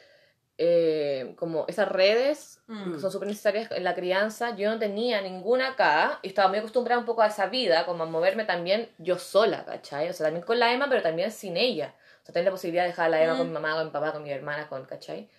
[0.57, 2.93] eh, como esas redes Mm.
[2.93, 6.59] que son súper necesarias en la crianza, yo no tenía ninguna acá y estaba muy
[6.59, 10.09] acostumbrada un poco a esa vida, como a moverme también yo sola, ¿cachai?
[10.09, 11.95] O sea, también con la EMA, pero también sin ella.
[12.21, 13.37] O sea, tener la posibilidad de dejar a la EMA Mm.
[13.37, 15.29] con mi mamá, con mi papá, con mi hermana, con, ¿cachai?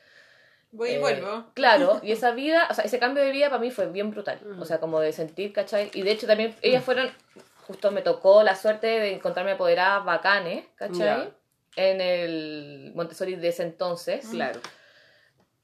[0.73, 1.45] Voy y Eh, vuelvo.
[1.55, 4.41] Claro, y esa vida, o sea, ese cambio de vida para mí fue bien brutal.
[4.45, 4.61] Mm.
[4.61, 5.91] O sea, como de sentir, ¿cachai?
[5.95, 7.11] Y de hecho también ellas fueron,
[7.67, 11.33] justo me tocó la suerte de encontrarme apoderadas bacanes, ¿cachai?
[11.77, 14.27] En el Montessori de ese entonces.
[14.31, 14.61] Claro.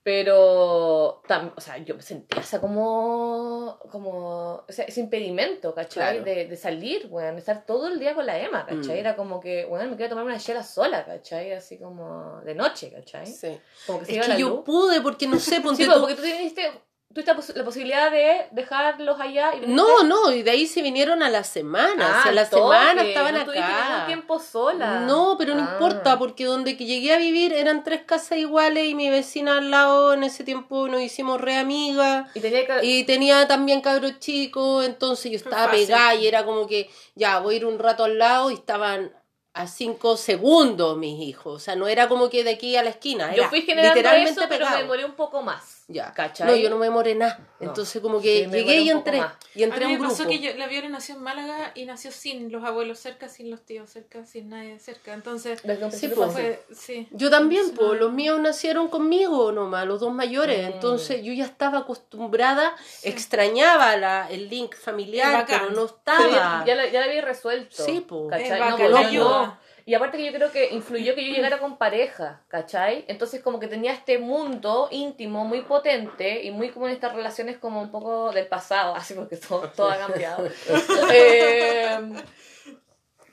[0.08, 6.20] Pero, tam- o sea, yo me sentía esa como, como, o sea, ese impedimento, ¿cachai?
[6.20, 6.24] Claro.
[6.24, 8.96] De, de salir, weón, de estar todo el día con la Emma, ¿cachai?
[8.96, 9.00] Mm.
[9.00, 11.52] Era como que, weón, me quería tomar una chela sola, ¿cachai?
[11.52, 13.26] Así como de noche, ¿cachai?
[13.26, 13.60] Sí.
[13.86, 14.60] Como que se Es iba que la yo luz.
[14.64, 16.70] pude, porque no sé, ponte Sí, tú- porque tú tuviste,
[17.14, 20.82] tuviste la pos- la posibilidad de dejarlos allá y No, no, y de ahí se
[20.82, 22.06] vinieron a la semana.
[22.16, 24.04] Ah, o sea, a la toque, semana estaban no tuviste acá.
[24.06, 25.00] tiempo sola.
[25.00, 25.70] No, pero no Ah.
[25.72, 29.70] importa, porque donde que llegué a vivir eran tres casas iguales y mi vecina al
[29.70, 32.30] lado en ese tiempo nos hicimos re amigas.
[32.34, 32.86] Y tenía que...
[32.86, 35.86] Y tenía también cabros chicos, entonces yo estaba fácil.
[35.86, 39.12] pegada y era como que ya voy a ir un rato al lado y estaban
[39.54, 41.54] a cinco segundos mis hijos.
[41.54, 43.30] O sea, no era como que de aquí a la esquina.
[43.34, 44.76] Yo era fui generando literalmente eso, pero pegado.
[44.76, 45.84] me demoré un poco más.
[45.88, 46.12] Ya.
[46.12, 46.46] ¿Cachai?
[46.46, 47.40] No, yo no me demoré nada.
[47.58, 47.68] No.
[47.68, 49.20] Entonces como que Sí, me llegué y entré.
[49.20, 49.32] más.
[49.54, 50.18] Y entré a a mí un me grupo.
[50.18, 53.50] pasó que yo- la Viola nació en Málaga y nació sin los abuelos cerca, sin
[53.50, 55.14] los tíos cerca, sin nadie cerca.
[55.14, 55.60] Entonces,
[55.92, 57.08] Sí, fue fue, sí.
[57.10, 57.72] Yo también, Sí.
[57.74, 60.62] pues los míos nacieron conmigo nomás, los dos mayores.
[60.68, 60.72] Mm.
[60.74, 63.08] Entonces yo ya estaba acostumbrada, Sí.
[63.08, 66.28] extrañaba la, el link familiar, pero no Pero estaba.
[66.30, 67.82] ya, ya, la- ya la había resuelto.
[67.82, 68.28] Sí, po.
[68.28, 68.60] ¿cachai?
[68.60, 69.47] No,
[69.88, 73.06] Y aparte que yo creo que influyó que yo llegara con pareja, ¿cachai?
[73.08, 77.56] Entonces como que tenía este mundo íntimo muy potente y muy como en estas relaciones
[77.56, 80.46] como un poco del pasado, así porque todo, todo ha cambiado.
[81.10, 81.98] Eh,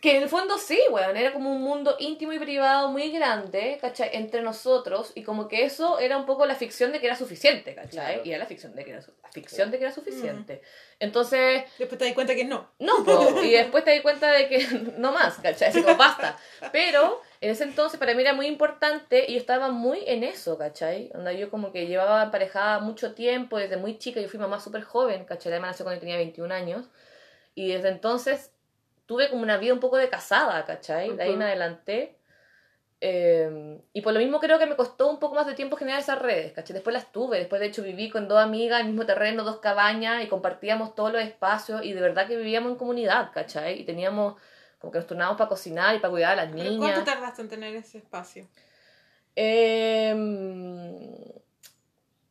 [0.06, 3.80] que en el fondo sí, weón, era como un mundo íntimo y privado muy grande,
[3.82, 4.12] ¿cachai?
[4.14, 7.74] Entre nosotros y como que eso era un poco la ficción de que era suficiente,
[7.74, 7.90] ¿cachai?
[7.90, 8.22] Claro.
[8.24, 10.62] Y era la ficción de que era, su- la ficción de que era suficiente.
[11.00, 11.64] Entonces...
[11.80, 12.70] Después te das cuenta que no.
[12.78, 14.60] No, po, y después te di cuenta de que
[14.98, 15.70] no más, ¿cachai?
[15.70, 16.38] Así como basta.
[16.72, 20.58] Pero en ese entonces para mí era muy importante y yo estaba muy en eso,
[20.58, 21.10] ¿cachai?
[21.16, 24.84] Onda, yo como que llevaba emparejada mucho tiempo, desde muy chica, yo fui mamá súper
[24.84, 25.52] joven, ¿cachai?
[25.52, 26.86] La mamá nació cuando tenía 21 años.
[27.58, 28.52] Y desde entonces
[29.06, 31.16] tuve como una vida un poco de casada, ¿cachai?
[31.16, 32.18] De ahí en adelante.
[33.02, 36.00] Eh, y por lo mismo creo que me costó un poco más de tiempo generar
[36.00, 36.74] esas redes, ¿cachai?
[36.74, 40.24] Después las tuve, después de hecho viví con dos amigas el mismo terreno, dos cabañas
[40.24, 43.80] y compartíamos todos los espacios y de verdad que vivíamos en comunidad, ¿cachai?
[43.80, 44.36] Y teníamos
[44.80, 46.94] como que nos turnábamos para cocinar y para cuidar a las ¿Pero niñas.
[46.94, 48.48] ¿Cuánto tardaste en tener ese espacio?
[49.36, 50.14] Eh,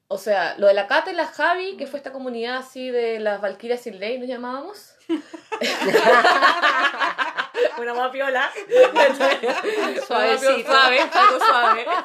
[0.09, 3.21] o sea, lo de la Cata y la Javi, que fue esta comunidad así de
[3.21, 4.95] las Valkyrias sin ley, nos llamábamos.
[7.79, 8.51] Una más piola.
[10.07, 10.71] Suavecito.
[10.71, 11.87] Suave, algo suave.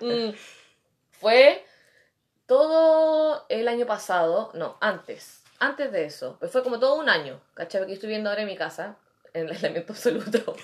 [0.00, 0.30] Mm.
[1.20, 1.66] Fue
[2.46, 7.40] todo el año pasado, no, antes, antes de eso, pues fue como todo un año,
[7.54, 7.84] ¿cachai?
[7.86, 8.96] Yo estoy viendo ahora en mi casa,
[9.34, 10.56] en el aislamiento absoluto.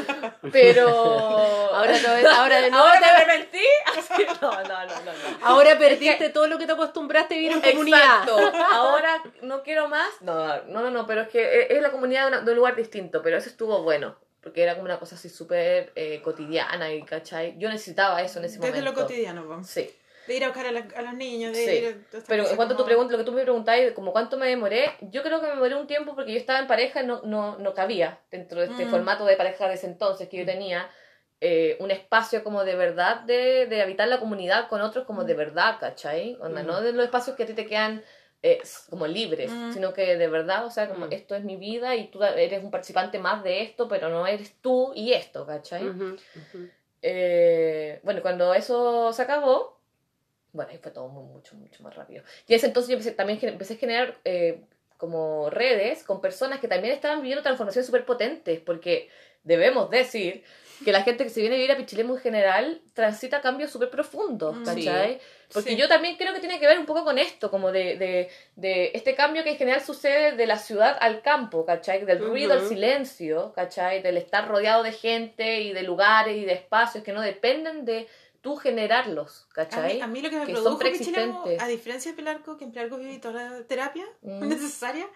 [0.52, 0.88] Pero...
[1.72, 3.64] Ahora, te- ahora de nuevo ¿Ahora te- arrepentí?
[3.98, 5.12] Así, no, no, no, no.
[5.40, 5.46] no.
[5.46, 8.22] ahora perdiste todo lo que te acostumbraste a vivir en comunidad.
[8.28, 8.62] Exacto.
[8.70, 10.10] Ahora no quiero más.
[10.20, 12.76] No, no, no, no, pero es que es la comunidad de, una- de un lugar
[12.76, 14.16] distinto, pero eso estuvo bueno.
[14.42, 17.54] Porque era como una cosa así súper eh, cotidiana y, ¿cachai?
[17.58, 18.90] Yo necesitaba eso en ese Desde momento.
[18.90, 19.64] lo cotidiano.
[19.64, 19.88] Sí.
[20.26, 21.70] De ir a buscar a, la- a los niños, de Sí.
[21.72, 24.12] ir a Pero en cuanto a tu como- pregunta, lo que tú me preguntabas, como
[24.12, 27.02] cuánto me demoré, yo creo que me demoré un tiempo porque yo estaba en pareja
[27.02, 28.90] y no, no, no cabía dentro de este Mm.
[28.90, 30.88] formato de pareja de ese entonces que yo tenía.
[31.44, 35.34] eh, un espacio como de verdad de, de habitar la comunidad con otros como de
[35.34, 36.36] verdad, ¿cachai?
[36.40, 36.66] Onda, Mm.
[36.68, 38.04] no de los espacios que a ti te quedan
[38.44, 38.60] eh,
[38.90, 39.72] como libres, Mm.
[39.72, 41.12] sino que de verdad, o sea, como Mm.
[41.12, 44.54] esto es mi vida y tú eres un participante más de esto, pero no eres
[44.60, 45.82] tú y esto, ¿cachai?
[47.02, 49.78] Eh, bueno, cuando eso se acabó,
[50.52, 52.22] bueno, ahí fue todo muy, mucho, mucho más rápido.
[52.46, 54.60] Y en ese entonces yo empecé, también empecé a generar eh,
[54.96, 59.08] como redes con personas que también estaban viviendo transformaciones súper potentes, porque
[59.42, 60.44] debemos decir
[60.84, 63.88] que la gente que se viene a vivir a Pichilemu en general transita cambios súper
[63.90, 64.64] profundos, Mm.
[64.64, 65.20] ¿cachai?
[65.52, 65.76] Porque Sí.
[65.76, 68.90] yo también creo que tiene que ver un poco con esto, como de, de, de
[68.94, 72.04] este cambio que en general sucede de la ciudad al campo, ¿cachai?
[72.04, 74.02] Del ruido al silencio, ¿cachai?
[74.02, 78.08] Del estar rodeado de gente y de lugares y de espacios que no dependen de
[78.42, 79.94] tú generarlos, A ¿cachai?
[79.94, 81.12] mí, a mí lo que me Que son produjo Pichilemu,
[81.42, 81.62] preexistentes.
[81.62, 84.48] a diferencia de Pelarco, que en Pelarco viví toda la terapia Mm.
[84.48, 85.08] necesaria,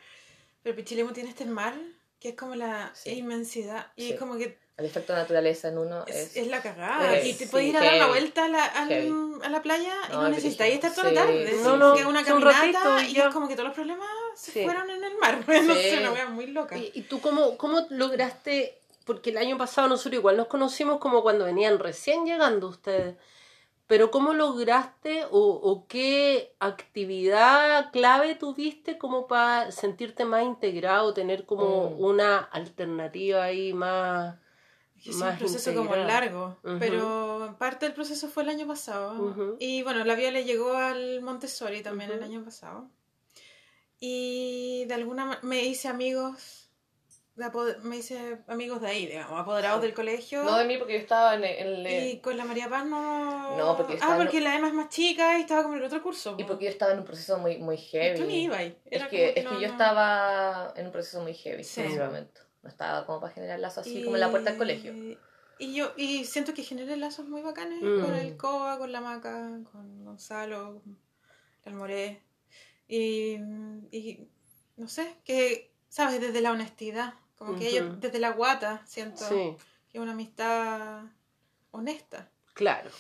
[0.63, 1.75] pero Pichilemu tiene este mar
[2.19, 3.11] que es como la Sí.
[3.11, 4.13] inmensidad y Sí.
[4.13, 6.37] es como que El efecto de naturaleza en uno es, es...
[6.37, 8.49] es la cagada es- y te sí, puedes ir a dar la heavy, vuelta a
[8.49, 9.13] la, heavy.
[9.43, 11.95] a la playa y No, no, es necesitáis estar toda la tarde sí, sino No,
[11.95, 13.27] que es una un caminata ratito y y ya.
[13.29, 14.65] es como que todos los problemas se Sí.
[14.65, 15.83] fueron en el mar no Sí.
[15.83, 18.79] sé, una wea muy loca ¿Y, y tú cómo, cómo lograste?
[19.07, 23.17] Porque el año pasado nosotros igual nos conocimos como cuando venían recién llegando ustedes.
[23.87, 31.47] Pero ¿cómo lograste o, o qué actividad clave tuviste como para sentirte más integrado, tener
[31.47, 32.05] como Mm.
[32.05, 34.37] una alternativa ahí más...
[35.05, 36.79] Es un proceso como largo, Ujú.
[36.81, 39.13] pero parte del proceso fue el año pasado.
[39.23, 39.57] Ujú.
[39.61, 42.25] Y bueno, la Viola llegó al Montessori también el Ujú.
[42.25, 42.89] año pasado.
[44.01, 46.66] Y de alguna manera me hice amigos,
[47.83, 50.43] me hice amigos de ahí, digamos, apoderados del colegio.
[50.43, 51.57] No de mí porque yo estaba en el...
[51.59, 53.57] en el- Y con la María Paz no...
[53.57, 55.81] No, porque estaba Ah, en- porque la Emma es más chica y estaba como en
[55.81, 56.35] el otro curso.
[56.39, 56.49] Y po.
[56.49, 58.19] porque yo estaba en un proceso muy, muy heavy.
[58.19, 58.61] Tú ni ibas.
[58.63, 61.81] Es Era que, es que yo no- estaba en un proceso muy heavy Sí.
[61.83, 62.41] en ese momento.
[62.63, 64.93] No estaba como para generar lazos así como en la puerta del colegio.
[65.59, 68.01] Y yo y siento que generé lazos muy bacanes Mm.
[68.03, 70.99] con el Coa, con la Maca, con Gonzalo, con
[71.65, 72.23] el Almoré.
[72.89, 73.37] Y,
[73.91, 74.29] y
[74.77, 76.21] no sé, que, ¿sabes?
[76.21, 77.15] Desde la honestidad.
[77.37, 79.57] Como que ellos, desde la guata, siento Sí,
[79.91, 81.03] que es una amistad
[81.71, 82.29] honesta.
[82.55, 82.91] claro.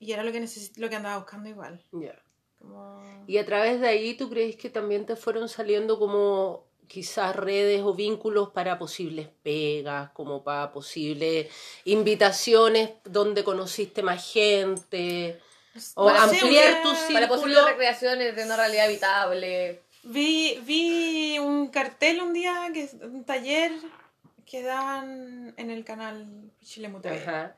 [0.00, 0.46] Y era lo que
[0.76, 1.82] lo que andaba buscando igual.
[1.92, 2.20] ya.
[2.58, 3.24] Como...
[3.26, 7.80] Y a través de ahí, ¿tú crees que también te fueron saliendo como quizás redes
[7.82, 11.48] o vínculos para posibles pegas, como para posibles
[11.84, 15.40] invitaciones donde conociste más gente,
[15.94, 19.82] o Para ampliar hacer- tu Para posibles recreaciones de una realidad habitable.
[20.04, 23.72] Vi, vi un cartel un día, que un taller
[24.44, 27.16] que daban en el canal Chile TV.
[27.22, 27.56] Ajá.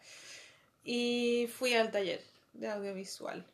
[0.85, 2.23] Y fui al taller
[2.53, 3.45] de audiovisual.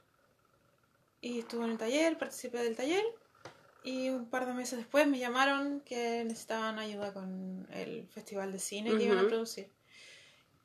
[1.22, 3.04] Y estuve en el taller, participé del taller.
[3.84, 8.58] Y un par de meses después me llamaron que necesitaban ayuda con el festival de
[8.58, 9.68] cine que iban a producir.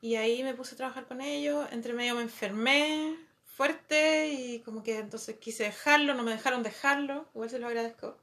[0.00, 1.66] Y ahí me puse a trabajar con ellos.
[1.72, 3.16] Entre medio me enfermé
[3.58, 7.26] fuerte y como que entonces quise dejarlo, no me dejaron dejarlo.
[7.34, 8.16] Igual se lo agradezco.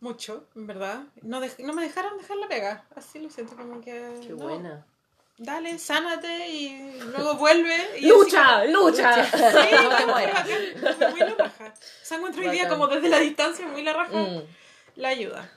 [0.00, 1.04] Mucho, en verdad.
[1.22, 2.84] No, dej- no me dejaron dejar la pega.
[2.96, 3.92] Así lo siento como que...
[4.22, 4.84] Qué no, buena.
[5.38, 8.00] Dale, sánate y luego vuelve.
[8.00, 8.64] Y ¡Lucha!
[8.66, 9.24] ¡Lucha!
[9.24, 9.42] Sí,
[9.84, 10.46] No bacán,
[10.98, 11.74] fue muy la raja.
[11.74, 14.42] O sea, encuentro hoy día como desde la distancia muy la raja Mm.
[14.96, 15.48] la ayuda.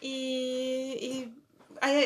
[0.00, 1.34] Y, y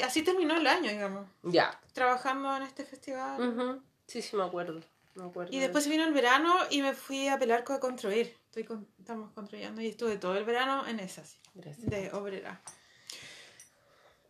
[0.02, 1.80] así terminó el año, digamos, Ya.
[1.94, 3.40] trabajando en este festival.
[3.40, 3.80] Ujú.
[4.06, 4.80] Sí, sí, me acuerdo.
[5.14, 8.36] Me acuerdo Y de después vino el verano y me fui a Pelarco a construir.
[8.46, 11.88] Estoy con- estamos construyendo y estuve todo el verano en esas, Gracias.
[11.88, 12.60] de obrera.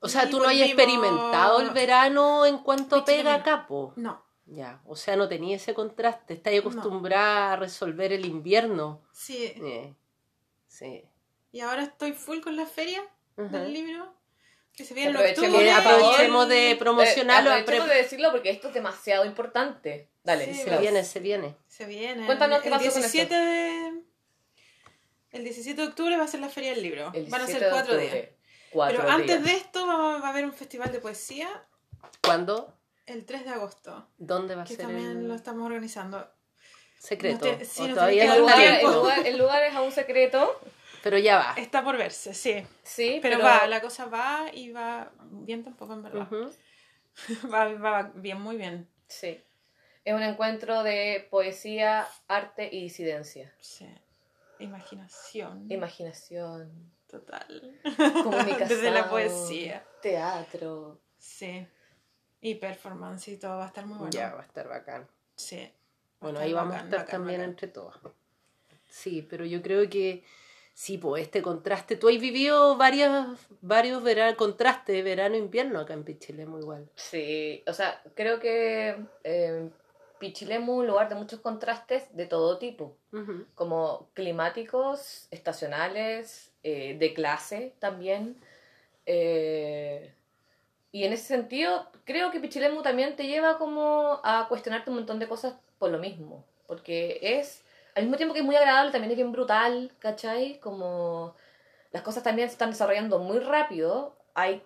[0.01, 3.93] O sea, Y tú no has experimentado el verano en cuanto pega capo.
[3.97, 6.35] No, Ya, o sea, no tenía ese contraste.
[6.35, 9.01] Estás acostumbrada a resolver el invierno.
[9.12, 9.53] sí.
[9.57, 9.95] Eh,
[10.68, 11.05] sí.
[11.53, 13.03] Y ahora estoy full con la feria
[13.39, 13.61] Ajá.
[13.61, 14.12] del libro.
[14.77, 15.70] Que se viene en Aprovechemos, octubre.
[15.72, 17.51] Aprovechemos de promocionarlo.
[17.51, 20.09] Eh, aprovechemos de decirlo porque esto es demasiado importante.
[20.25, 20.81] Dale, Sí, Se Klaus.
[20.81, 21.57] viene, se viene.
[21.68, 22.27] Se viene.
[22.27, 23.93] Cuéntanos qué el pasó con 17 de
[25.33, 27.11] El 17 de octubre va a ser la Feria del Libro.
[27.14, 28.16] El Van a 17 ser cuatro días.
[28.70, 31.49] Cuatro Pero antes de esto va, va a haber un festival de poesía
[32.22, 32.77] ¿Cuándo?
[33.07, 34.09] el 3 de agosto.
[34.18, 36.29] ¿Dónde va a Que ser también el lo estamos organizando.
[36.99, 37.47] secreto?
[37.47, 40.59] no te- sí, ¿O no todavía El lugar, el, lugar, el lugar es aún secreto.
[41.05, 41.55] Pero ya va.
[41.59, 42.66] Está por verse, sí.
[42.82, 46.28] Sí, Pero, pero, va, la cosa va y va bien tampoco en verdad.
[47.52, 48.88] Va, va bien, muy bien.
[49.07, 49.40] Sí.
[50.02, 53.55] Es un encuentro de poesía, arte y disidencia.
[53.61, 53.86] Sí.
[54.59, 55.70] Imaginación.
[55.70, 57.78] Imaginación, Total.
[58.24, 58.68] comunicación.
[58.68, 59.84] Desde la poesía.
[60.00, 61.00] Teatro.
[61.18, 61.66] Sí.
[62.40, 64.11] Y performance y todo va a estar muy bueno.
[64.11, 65.07] Ya va a estar bacán.
[65.36, 65.70] Sí.
[66.18, 67.50] Bueno, ahí vamos a estar bacán, también bacán.
[67.50, 67.96] entre todas.
[68.88, 70.24] Sí, pero yo creo que
[70.75, 71.97] sí, pues este contraste.
[71.97, 73.27] Tú has vivido varias,
[73.62, 76.89] varios vera- contrastes verano-invierno acá en Pichilemu igual.
[76.97, 79.70] Sí, o sea, creo que eh,
[80.18, 82.97] Pichilemu es un lugar de muchos contrastes de todo tipo,
[83.55, 88.37] como climáticos, estacionales, eh, de clase también.
[89.07, 90.12] eh,
[90.93, 95.18] y en ese sentido, creo que Pichilemu también te lleva como a cuestionarte un montón
[95.18, 97.64] de cosas por lo mismo, porque es,
[97.95, 100.59] al mismo tiempo que es muy agradable, también es bien brutal, ¿cachai?
[100.61, 101.34] Como
[101.92, 104.62] las cosas también se están desarrollando muy rápido, hay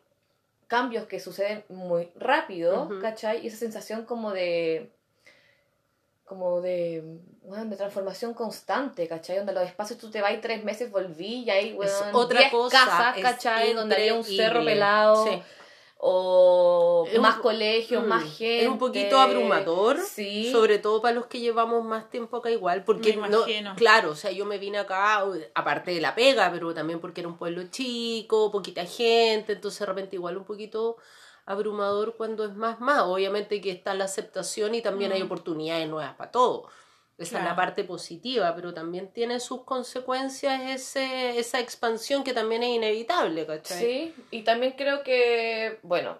[0.66, 3.00] cambios que suceden muy rápido, Ujú.
[3.00, 3.44] ¿cachai?
[3.44, 4.92] Y esa sensación como de
[6.24, 7.02] como de,
[7.42, 9.38] bueno, de transformación constante, ¿cachai?
[9.38, 12.40] Donde los espacios tú te vas y tres meses volví y hay, bueno, Es otra
[12.40, 13.72] diez cosa, casas, ¿cachai?
[13.72, 15.24] Donde había un cerro pelado.
[15.24, 15.42] Sí.
[16.00, 18.62] O Es un- más colegios, Mm, más gente.
[18.62, 20.50] Es un poquito abrumador, Sí.
[20.52, 23.74] sobre todo para los que llevamos más tiempo acá igual, porque Me no, imagino.
[23.76, 27.20] claro, o sea, yo me vine acá, uy, aparte de la pega, pero también porque
[27.22, 30.98] era un pueblo chico, poquita gente, entonces de repente igual un poquito
[31.46, 33.02] abrumador cuando es más más.
[33.02, 35.26] Obviamente que está la aceptación y también hay Mm.
[35.26, 36.68] oportunidades nuevas para todo.
[37.18, 37.56] Esa es la Claro.
[37.56, 43.78] parte positiva, pero también tiene sus consecuencias ese, esa expansión que también es inevitable, ¿cachai?
[43.78, 46.18] Sí, y también creo que, bueno,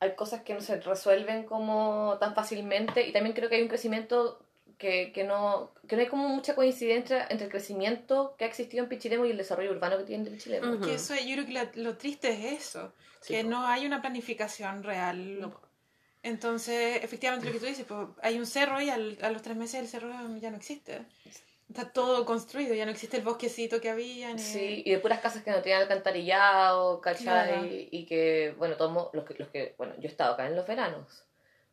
[0.00, 3.68] hay cosas que no se resuelven como tan fácilmente y también creo que hay un
[3.68, 4.44] crecimiento
[4.78, 8.82] que, que no que no hay como mucha coincidencia entre el crecimiento que ha existido
[8.82, 10.74] en Pichilemu y el desarrollo urbano que tiene Pichilemu.
[10.74, 10.84] Ujú.
[10.86, 14.82] Que eso, yo creo que lo triste es eso, Sí, que no hay una planificación
[14.82, 15.40] real.
[15.40, 15.69] No.
[16.22, 19.56] Entonces, efectivamente lo que tú dices, pues, hay un cerro y al- a los tres
[19.56, 21.06] meses el cerro ya no existe.
[21.68, 24.32] Está todo construido, ya no existe el bosquecito que había.
[24.34, 24.40] Ni...
[24.42, 27.22] Sí, y de puras casas que no tenían alcantarillado, ¿cachai?
[27.24, 27.66] Claro.
[27.90, 30.66] Y que, bueno, todos los que, los que, bueno, yo he estado acá en los
[30.66, 31.24] veranos.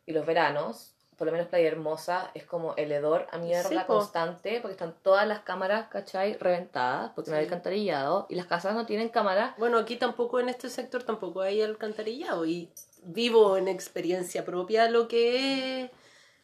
[0.06, 3.76] Y los veranos, por lo menos Playa Hermosa, es como el hedor a mierda Sí,
[3.88, 3.96] po.
[3.98, 6.38] constante, porque están todas las cámaras, ¿cachai?
[6.38, 7.48] Reventadas, porque no hay Sí.
[7.48, 9.58] alcantarillado, y las casas no tienen cámaras.
[9.58, 12.72] Bueno, aquí tampoco en este sector tampoco hay alcantarillado y
[13.08, 15.92] vivo en experiencia propia lo que es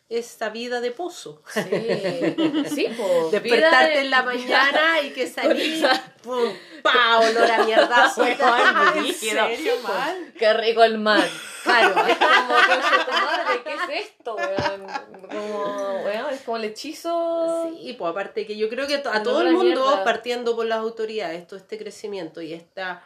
[0.09, 1.41] esta vida de pozo.
[1.51, 1.61] Sí,
[2.76, 3.30] sí, po.
[3.32, 5.84] Despertarte de- en la mañana y que salís,
[6.22, 6.53] pum,
[6.84, 8.55] pa, olor a mierdazo y todo
[8.95, 9.47] ¿En rígido.
[9.47, 10.34] serio, mal?
[10.38, 11.28] Qué rico el mar.
[11.64, 14.86] Claro, Como, conche tu madre, ¿qué es esto, weón.
[15.32, 17.72] Como, weón, es como el hechizo.
[17.80, 20.03] Sí, pues aparte que yo creo que a todo el mundo, mierda.
[20.03, 23.01] partiendo por las autoridades, todo este crecimiento y esta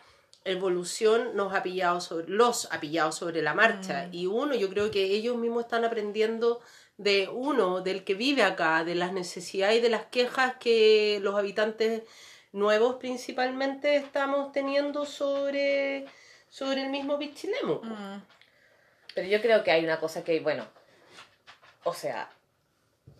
[0.47, 4.09] evolución nos ha pillado sobre, los ha pillado sobre la marcha.
[4.11, 6.61] Y uno, yo creo que ellos mismos están aprendiendo
[6.97, 11.35] de uno, del que vive acá, de las necesidades y de las quejas que los
[11.35, 12.03] habitantes
[12.53, 16.05] nuevos principalmente estamos teniendo sobre,
[16.49, 17.81] sobre el mismo Pichilemu.
[17.83, 18.21] Mm.
[19.13, 20.65] Pero yo creo que hay una cosa que, bueno,
[21.83, 22.29] o sea,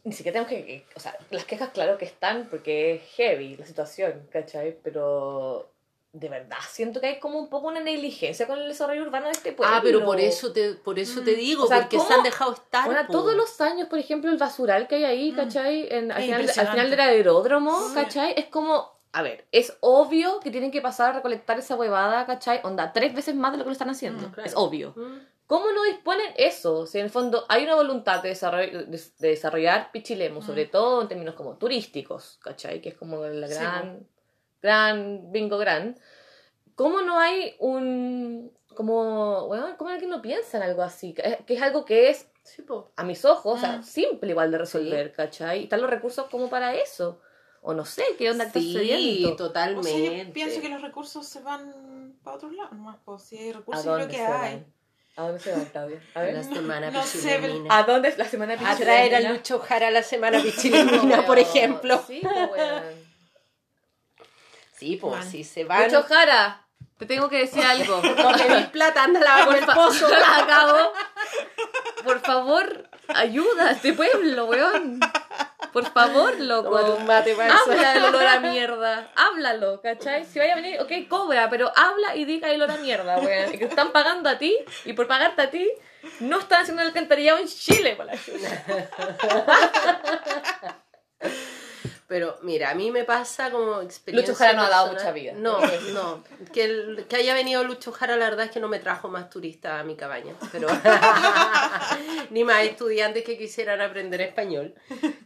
[0.04, 3.58] ni siquiera tenemos que, que- o sea, las quejas claro que están porque es heavy
[3.58, 4.78] la situación, ¿cachai?
[4.84, 5.70] Pero
[6.14, 9.34] de verdad siento que hay como un poco una negligencia con el desarrollo urbano de
[9.34, 9.76] este pueblo.
[9.76, 12.54] Ah, pero por eso te, por eso te digo, O sea, porque se han dejado
[12.54, 12.86] estar.
[12.86, 15.88] Bueno, todos los años, por ejemplo, el basural que hay ahí, ¿cachai?
[15.92, 16.72] En, al, final, al impresionante.
[16.72, 17.94] final del aeródromo, Sí.
[17.94, 18.34] ¿cachai?
[18.38, 22.62] Es como, a ver, es obvio que tienen que pasar a recolectar esa huevada, ¿cachai?
[22.64, 24.28] Onda, tres veces más de lo que lo están haciendo.
[24.30, 24.48] Mm, claro.
[24.50, 24.94] Es obvio.
[24.96, 25.20] Mm.
[25.46, 26.86] ¿Cómo no disponen eso?
[26.88, 31.02] Si en el fondo hay una voluntad de desarrollar, de, de desarrollar Pichilemu, sobre todo
[31.02, 32.82] en términos como turísticos, ¿cachai?
[32.82, 33.54] Que es como la Sí,
[34.68, 35.98] gran, bingo gran.
[36.76, 41.14] ¿Cómo no hay un, como, bueno, cómo alguien no piensa en algo así?
[41.14, 42.64] Que que es algo que es Sí,
[42.96, 43.84] a mis ojos, o sea, Mm.
[43.84, 45.60] simple igual de resolver, ¿cachai?
[45.60, 47.20] Y están los recursos como para eso.
[47.62, 49.34] O no sé, ¿qué onda está Sí, sucediendo?
[49.34, 49.90] O totalmente.
[49.92, 52.98] sea, yo pienso que los recursos se van para otros lados nomás.
[53.04, 54.44] Pues si hay ¿A recursos, yo dónde creo se que van?
[54.46, 54.66] hay.
[55.18, 56.02] ¿A dónde se van, Claudia?
[56.14, 56.44] A La ver.
[56.44, 57.78] semana no sé, pichilemina.
[57.78, 59.20] ¿A dónde es la semana A traer a?
[59.32, 62.02] Lucho Jara a la semana pichilemina, por ejemplo.
[62.08, 62.22] Sí.
[64.78, 65.30] Sí, pues Man.
[65.30, 65.86] sí, se van.
[65.86, 66.68] Lucho Jara,
[67.00, 68.00] te tengo que decir algo.
[68.18, 70.08] No tenéis plata, anda a lavar el pozo.
[70.20, 70.94] la acabo.
[72.04, 75.00] Por favor, ayuda a este pueblo, weón.
[75.74, 76.96] Por favor, loco.
[76.96, 77.56] Un mate para.
[77.58, 79.12] Habla del olor a mierda.
[79.16, 80.26] Háblalo, ¿cachai?
[80.26, 83.54] Si vaya a venir, ok, cobra, pero habla y diga el olor a mierda, weón.
[83.54, 84.56] Y que están pagando a ti
[84.86, 85.68] y por pagarte a ti
[86.20, 88.14] no están haciendo el alcantarillado en Chile, por la.
[92.08, 94.32] Pero mira, a mí me pasa como experiencia.
[94.32, 95.34] Lucho Jara no ha dado mucha vida.
[95.36, 95.60] No,
[95.94, 96.24] no.
[96.54, 99.30] Que, el- que haya venido Lucho Jara, la verdad es que no me trajo más
[99.30, 100.34] turistas a mi cabaña.
[100.54, 100.68] Pero
[102.30, 104.74] ni más estudiantes que quisieran aprender español.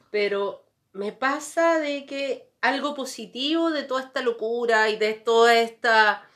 [0.10, 6.28] Pero me pasa de que algo positivo de toda esta locura y de toda esta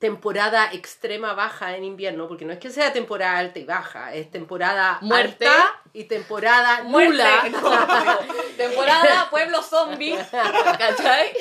[0.00, 4.30] temporada extrema baja en invierno, porque no es que sea temporada alta y baja, es
[4.30, 5.46] temporada Muerte.
[5.46, 7.10] alta y temporada Muerte.
[7.12, 7.42] nula.
[7.50, 8.18] No,
[8.56, 10.16] Temporada Pueblo Zombie,
[10.78, 11.32] ¿cachai?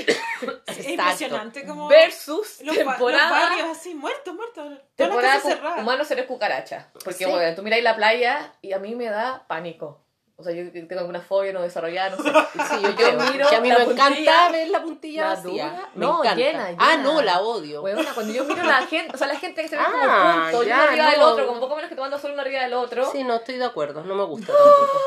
[0.67, 4.65] Es impresionante como Versus los, temporada barrios así, muertos, muertos.
[4.95, 6.85] Todas las temporada humanos seres cucarachas.
[7.03, 7.25] Porque, Sí.
[7.25, 10.01] bueno, tú miráis la playa y a mí me da pánico.
[10.39, 12.31] O sea, yo tengo alguna fobia no desarrollada, no sé.
[12.69, 15.89] Sí, yo, Yo miro que a mí me puntilla, encanta ver la puntilla la vacía.
[15.95, 16.35] Me No, encanta.
[16.37, 17.03] llena, Ah, llena.
[17.03, 17.81] no, la odio.
[17.81, 20.47] Huevona, cuando yo miro la gente, o sea, la gente que se ve como Ah,
[20.49, 22.61] punto, y ya, uno arriba del otro, como poco menos que tomando solo uno arriba
[22.61, 23.11] del otro.
[23.11, 24.99] Sí, no estoy de acuerdo, no me gusta tampoco.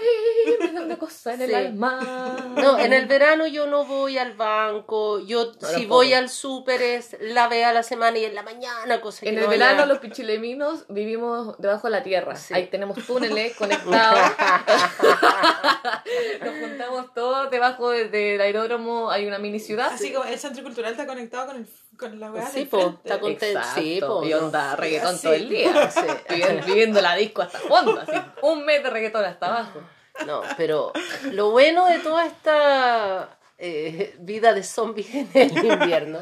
[0.00, 1.54] Ay, me da una cosa en el Sí.
[1.54, 2.36] alma.
[2.56, 7.16] No, en el verano yo no voy al banco, yo si voy al súper es
[7.20, 10.84] la vez a la semana y en la mañana, cosa En el verano los pichileminos
[10.88, 12.36] vivimos debajo de la tierra.
[12.36, 12.54] Sí.
[12.54, 14.20] Ahí tenemos túneles conectados.
[16.44, 19.10] Nos juntamos todos debajo de- del aeródromo.
[19.10, 19.90] Hay una mini ciudad.
[19.92, 21.66] Así como el centro cultural está conectado con, el,
[22.00, 23.68] con la weá Sí, po, está con- Exacto.
[23.80, 24.38] Sí, po, y no.
[24.38, 25.90] onda reggaetón Sí, todo el día.
[25.92, 26.00] Sí.
[26.30, 28.00] Viviendo, viviendo la disco hasta fondo.
[28.00, 29.80] Así, un mes de reggaetón hasta abajo.
[30.26, 30.92] No, pero
[31.32, 36.20] lo bueno de toda esta eh, vida de zombies en el invierno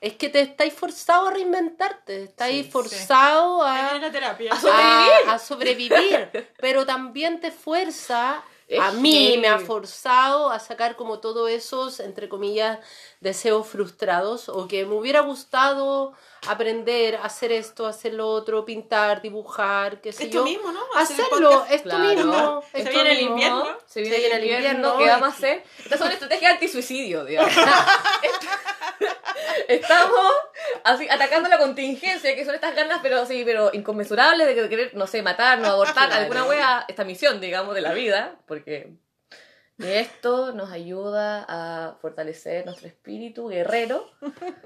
[0.00, 4.52] es que te estáis forzado a reinventarte, estáis Sí, forzado a, viene la terapia.
[4.54, 8.42] a, a sobrevivir, pero también te fuerza,
[8.78, 12.78] a mí me ha forzado a sacar como todos esos, entre comillas,
[13.20, 16.12] deseos frustrados o que me hubiera gustado
[16.48, 20.44] aprender a hacer esto, hacer lo otro, pintar, dibujar, qué sé Esto yo.
[20.44, 20.80] mismo, ¿no?
[20.94, 22.04] Hacer el Hacerlo, esto Claro.
[22.04, 22.62] mismo.
[22.72, 23.32] Se esto viene el mismo.
[23.34, 23.66] invierno.
[23.86, 24.96] Se viene el invierno.
[24.98, 25.64] ¿qué ¿Qué vamos a hacer?
[25.84, 27.52] Estas son estrategias anti-suicidio, digamos.
[29.70, 30.32] Estamos
[30.84, 35.06] así atacando la contingencia, que son estas ganas, pero sí, pero inconmensurables de querer, no
[35.06, 38.94] sé, matarnos, abortar, alguna wea, esta misión, digamos, de la vida, porque
[39.78, 44.10] esto nos ayuda a fortalecer nuestro espíritu guerrero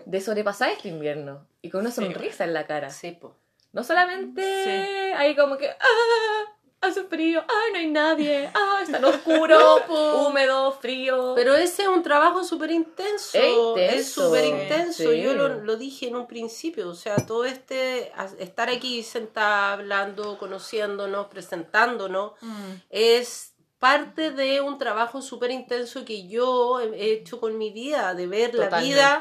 [0.07, 2.89] de sobrepasar este invierno y con una sonrisa en la cara.
[2.91, 3.37] Sí, po.
[3.73, 6.54] No solamente ahí como que, ah,
[6.85, 9.59] hace frío, ah, no hay nadie, ah, está en oscuro,
[10.29, 11.33] húmedo, frío.
[11.35, 13.77] Pero ese es un trabajo súper intenso.
[13.77, 15.11] Es súper intenso.
[15.11, 15.23] Sí.
[15.23, 16.89] Yo lo, lo dije en un principio.
[16.89, 18.13] O sea, todo este.
[18.39, 22.73] Estar aquí sentada hablando, conociéndonos, presentándonos, Mm.
[22.91, 28.15] es parte de un trabajo súper intenso que yo he he hecho con mi vida,
[28.15, 29.21] de ver la vida.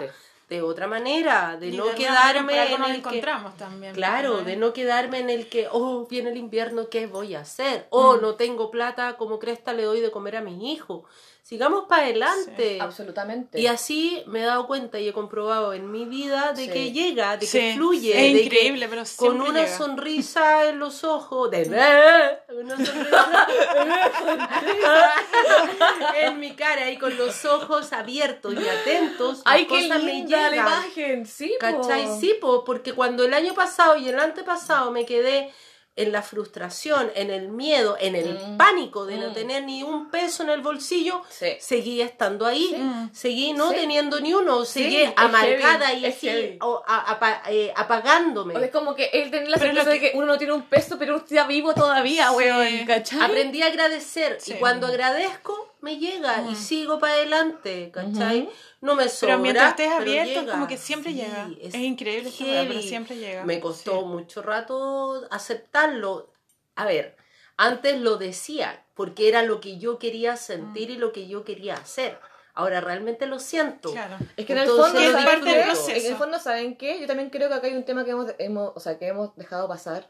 [0.49, 3.93] De otra manera, de Y no de quedarme en nos el que, encontramos también.
[3.93, 4.43] claro, ¿no?
[4.43, 7.87] de no quedarme en el que, oh, viene el invierno, ¿qué voy a hacer?
[7.89, 11.03] Oh, no tengo plata, como cresta le doy de comer a mis hijos.
[11.45, 12.77] Sigamos para adelante.
[12.79, 13.59] Absolutamente.
[13.59, 16.71] Y así me he dado cuenta y he comprobado en mi vida de Sí.
[16.71, 19.77] que llega, de que fluye, es de que increíble, pero con una llega.
[19.77, 23.47] sonrisa en los ojos, de una sonrisa,
[26.21, 30.49] en mi cara y con los ojos abiertos y atentos, ¡Ay, qué cosa me linda
[30.49, 31.25] la imagen!
[31.25, 31.59] Sí, po.
[31.59, 32.07] ¿Cachai?
[32.21, 35.51] Sí, po, porque cuando el año pasado y el antepasado me quedé
[35.95, 38.57] en la frustración, en el miedo, en el Mm.
[38.57, 39.33] pánico de no Mm.
[39.33, 41.49] tener ni un peso en el bolsillo, Sí.
[41.59, 42.75] seguí estando ahí,
[43.13, 43.75] seguí no Sí.
[43.75, 48.55] teniendo ni uno, seguí amargada heavy, y así o- a- eh, apagándome.
[48.55, 50.97] O es como que él tiene la certeza de que uno no tiene un peso,
[50.97, 52.35] pero uno está vivo todavía, Sí.
[52.37, 52.87] weón.
[53.21, 54.53] Aprendí a agradecer Sí.
[54.53, 58.49] y cuando agradezco me llega y sigo para adelante, ¿cachai?
[58.79, 60.51] No me sobra, Pero mientras estés abierto, es llega.
[60.53, 61.49] como que siempre Sí, llega.
[61.61, 63.43] es Es increíble esta pero siempre llega.
[63.43, 64.05] Me costó Sí.
[64.05, 66.31] mucho rato aceptarlo.
[66.75, 67.17] A ver,
[67.57, 71.73] antes lo decía porque era lo que yo quería sentir y lo que yo quería
[71.75, 72.17] hacer.
[72.53, 73.91] Ahora realmente lo siento.
[73.91, 74.15] Claro.
[74.38, 75.63] Es que en el fondo, es ¿saben parte del qué?
[75.65, 75.91] proceso.
[75.91, 76.99] En el fondo, ¿saben qué?
[77.01, 79.36] Yo también creo que acá hay un tema que hemos, hemos- o sea, que hemos
[79.36, 80.09] dejado pasar,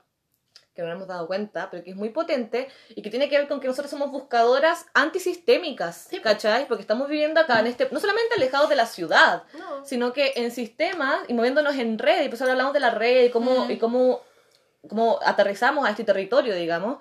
[0.75, 3.37] que no nos hemos dado cuenta, pero que es muy potente y que tiene que
[3.37, 6.19] ver con que nosotros somos buscadoras antisistémicas, Sí.
[6.19, 6.67] ¿cachai?
[6.67, 9.85] Porque estamos viviendo acá en este, no solamente alejados de la ciudad, No.
[9.85, 13.25] sino que en sistemas y moviéndonos en red, y pues ahora hablamos de la red
[13.25, 13.71] y cómo, Mm.
[13.71, 14.21] y cómo,
[14.89, 16.97] cómo aterrizamos a este territorio, digamos.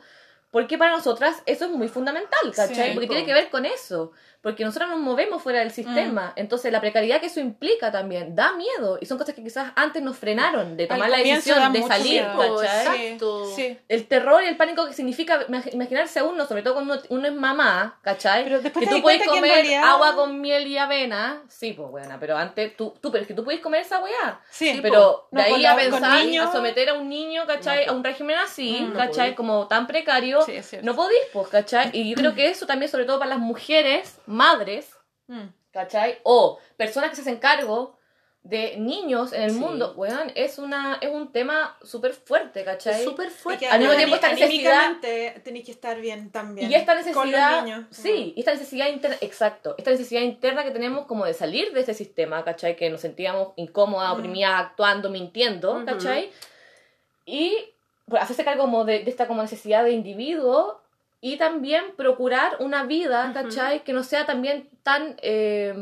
[0.51, 2.89] Porque para nosotras eso es muy fundamental, ¿cachai?
[2.89, 3.15] Sí, Porque po.
[3.15, 4.13] tiene que ver con eso.
[4.43, 6.33] Porque nosotros nos movemos fuera del sistema.
[6.37, 8.99] Entonces la precariedad que eso implica también da miedo.
[9.01, 12.23] Y son cosas que quizás antes nos frenaron de Al tomar la decisión de salir.
[12.23, 13.47] Sí, Exacto.
[13.55, 13.79] sí.
[13.89, 17.29] El terror y el pánico que significa imag- imaginarse a uno, sobre todo cuando uno,
[17.29, 18.45] es mamá, ¿cachai?
[18.45, 21.43] Pero después que te tú puedes comer realidad- agua con miel y avena.
[21.49, 24.41] Sí, pues buena, pero antes tú, tú, pero es que tú puedes comer esa weá.
[24.51, 27.87] Sí, Pero No, de ahí a pensar, niños- a someter a un niño, ¿cachai?
[27.87, 29.35] No, a un régimen así, Mm, no ¿cachai?
[29.37, 30.43] Como tan precario.
[30.43, 30.85] Sí, es cierto.
[30.85, 31.91] no podís, pues, ¿cachai?
[31.93, 34.91] Y yo creo que eso también, sobre todo para las mujeres, madres,
[35.29, 35.49] Mm.
[35.73, 36.19] ¿cachai?
[36.25, 37.97] O personas que se hacen cargo
[38.43, 39.59] de niños en el Sí.
[39.61, 43.05] mundo, weón, es, una, es un tema súper fuerte, ¿cachai?
[43.05, 43.69] Súper fuerte.
[43.69, 44.97] Al mismo tiempo esta necesidad-
[45.45, 46.69] tenés que estar bien también.
[46.69, 47.85] Y esta Con necesidad, los niños.
[47.93, 51.79] sí, y esta necesidad interna, exacto, esta necesidad interna que tenemos como de salir de
[51.81, 52.75] este sistema, ¿cachai?
[52.75, 54.15] Que nos sentíamos incómodas, Mm.
[54.19, 55.85] oprimidas, actuando, mintiendo.
[55.87, 56.33] ¿cachai?
[57.25, 57.55] Y
[58.09, 60.82] pues, hacerse cargo como de, de esta como necesidad de individuo
[61.23, 63.31] y también procurar una vida.
[63.33, 63.85] ¿cachai?
[63.85, 65.73] Que no sea también tan eh,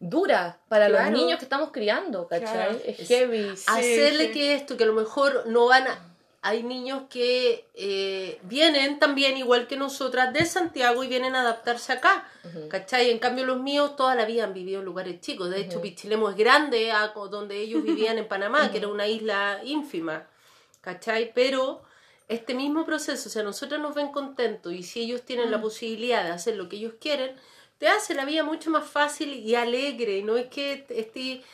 [0.00, 1.10] dura para Claro.
[1.10, 2.52] los niños que estamos criando, ¿cachai?
[2.52, 2.78] Claro.
[2.84, 3.56] Es Es- heavy.
[3.56, 4.32] Sí, hacerle sí.
[4.32, 6.12] que esto, que a lo mejor no van a...
[6.42, 11.92] Hay niños que eh, vienen también, igual que nosotras, de Santiago y vienen a adaptarse
[11.92, 12.24] acá.
[12.44, 12.68] Ujú.
[12.68, 13.10] ¿Cachai?
[13.10, 15.50] En cambio, los míos toda la vida han vivido en lugares chicos.
[15.50, 15.82] De hecho, Ujú.
[15.82, 20.28] Pichilemo es grande, a donde ellos vivían en Panamá, que era una isla ínfima.
[20.82, 21.32] ¿Cachai?
[21.34, 21.82] Pero
[22.28, 26.24] este mismo proceso, o sea, nosotros nos ven contentos y si ellos tienen la posibilidad
[26.24, 27.36] de hacer lo que ellos quieren,
[27.78, 30.22] te hace la vida mucho más fácil y alegre.
[30.22, 31.44] No es que estés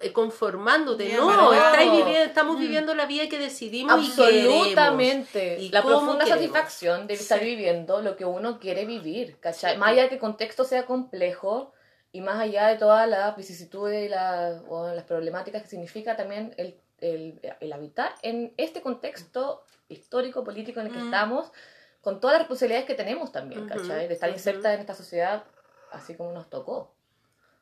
[0.00, 2.60] eh, conformándote, Y no, estáis viviendo, estamos Mm.
[2.60, 4.66] viviendo la vida que decidimos y queremos.
[4.66, 5.58] Absolutamente.
[5.60, 6.38] Y la profunda queremos.
[6.40, 7.44] satisfacción de estar Sí.
[7.44, 9.78] viviendo lo que uno quiere vivir, ¿cachai?
[9.78, 11.72] Más allá de que el contexto sea complejo
[12.10, 16.52] y más allá de todas las vicisitudes y la- o las problemáticas que significa también
[16.56, 21.04] el, el- el habitar en este contexto histórico, político en el que Mm.
[21.04, 21.52] estamos,
[22.00, 24.08] con todas las responsabilidades que tenemos también, Ujú, ¿cachai?
[24.08, 24.38] De estar ujú.
[24.38, 25.44] inserta en esta sociedad
[25.92, 26.94] así como nos tocó.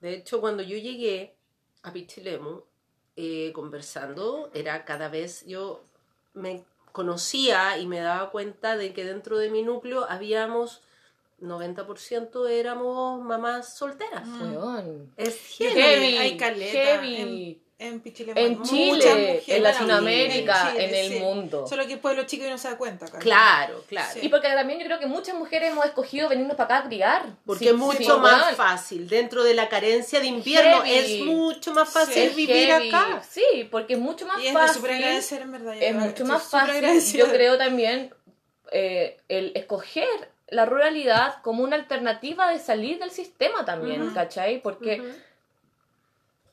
[0.01, 1.37] De hecho, cuando yo llegué
[1.83, 2.63] a Pichilemu,
[3.17, 5.83] eh, conversando, era cada vez yo
[6.35, 10.83] me conocía y me daba cuenta de que dentro de mi núcleo habíamos
[11.41, 14.29] 90% éramos mamás solteras.
[14.29, 15.05] Mm.
[15.17, 16.17] Es Heavy, heavy.
[16.17, 17.64] hay caleta heavy.
[17.77, 21.19] En Pichilemu Chile, en En Latinoamérica, Chile, en el sí.
[21.19, 21.67] mundo.
[21.67, 23.07] Solo que pueblo chico y no se da cuenta.
[23.07, 23.21] ¿cachai?
[23.21, 24.11] Claro, claro.
[24.13, 24.21] Sí.
[24.23, 27.27] Y porque también yo creo que muchas mujeres hemos escogido venirnos para acá a criar.
[27.45, 29.09] Porque Sí, es mucho sí, más fácil.
[29.09, 31.19] Dentro de la carencia de invierno Heavy.
[31.21, 32.89] es mucho más fácil vivir heavy.
[32.91, 33.23] acá.
[33.29, 34.77] Sí, porque es mucho más Y es fácil.
[34.77, 35.75] súper agradecer, en verdad.
[35.81, 37.19] es mucho más fácil.
[37.19, 38.15] Yo creo también
[38.71, 40.09] eh, el escoger
[40.49, 44.15] la ruralidad como una alternativa de salir del sistema también, Ujú.
[44.15, 44.63] ¿cachai?
[44.63, 45.03] Porque.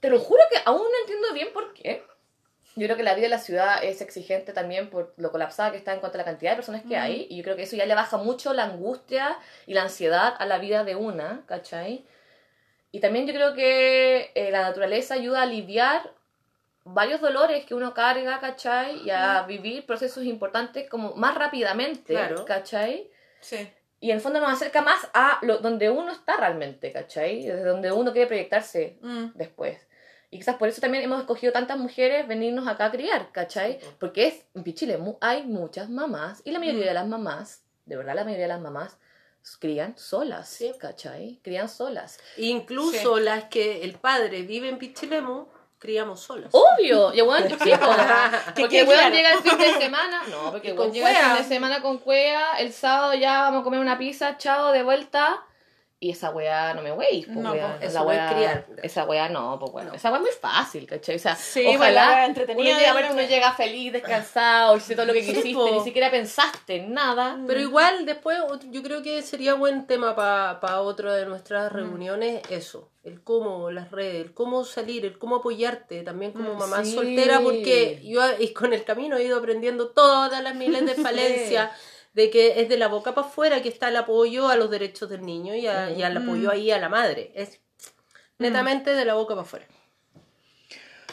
[0.01, 2.03] Te lo juro que aún no entiendo bien por qué.
[2.75, 5.77] Yo creo que la vida de la ciudad es exigente también por lo colapsada que
[5.77, 7.27] está en cuanto a la cantidad de personas que hay.
[7.29, 9.37] Y yo creo que eso ya le baja mucho la angustia
[9.67, 12.05] y la ansiedad a la vida de una, ¿cachai?
[12.93, 16.13] Y también yo creo que eh, la naturaleza ayuda a aliviar
[16.85, 19.01] varios dolores que uno carga, ¿cachai?
[19.05, 22.45] Y a vivir procesos importantes como más rápidamente, Claro.
[22.45, 23.09] ¿cachai?
[23.41, 23.69] Sí.
[23.99, 27.43] Y en el fondo nos acerca más a lo, donde uno está realmente, ¿cachai?
[27.45, 29.25] Desde donde uno quiere proyectarse Mm.
[29.35, 29.77] después.
[30.33, 33.79] Y quizás por eso también hemos escogido tantas mujeres venirnos acá a criar, ¿cachai?
[33.99, 37.97] Porque es, en Chile mu- hay muchas mamás, y la mayoría de las mamás, de
[37.97, 38.97] verdad la mayoría de las mamás,
[39.59, 40.71] crían solas, Sí.
[40.79, 41.39] ¿cachai?
[41.43, 42.17] Crían solas.
[42.37, 45.47] Incluso las que el padre vive en Pichilemu,
[45.79, 46.51] criamos solas.
[46.53, 47.87] Obvio, y bueno, sí, po.
[48.55, 49.13] Que porque claro.
[49.13, 52.57] llega el fin de semana, no, porque weón llega el fin de semana con cuea,
[52.59, 55.43] el sábado ya vamos a comer una pizza, chao, de vuelta,
[56.03, 58.29] y esa weá no me weis, pues No, weá, po, eso la no es weá,
[58.35, 58.65] criar.
[58.81, 59.95] esa weá no, pues bueno, No.
[59.95, 61.15] esa weá es muy fácil, ¿cachai?
[61.15, 64.95] O sea, Sí, pues, ojalá weá uno entretenida llega, de uno llega feliz, descansado, hiciste
[64.95, 65.69] todo lo que Sí, quisiste, po.
[65.71, 67.37] ni siquiera pensaste en nada.
[67.45, 68.39] Pero igual después
[68.71, 73.91] yo creo que sería buen tema para otra de nuestras reuniones eso, el cómo las
[73.91, 76.95] redes, el cómo salir, el cómo apoyarte también como Mm, mamá sí.
[76.95, 81.69] soltera porque yo y con el camino he ido aprendiendo todas las miles de falencias
[82.13, 85.09] de que es de la boca para afuera que está el apoyo a los derechos
[85.09, 87.31] del niño y, a- y al apoyo ahí a la madre.
[87.35, 87.59] Es
[88.37, 89.65] netamente de la boca para afuera.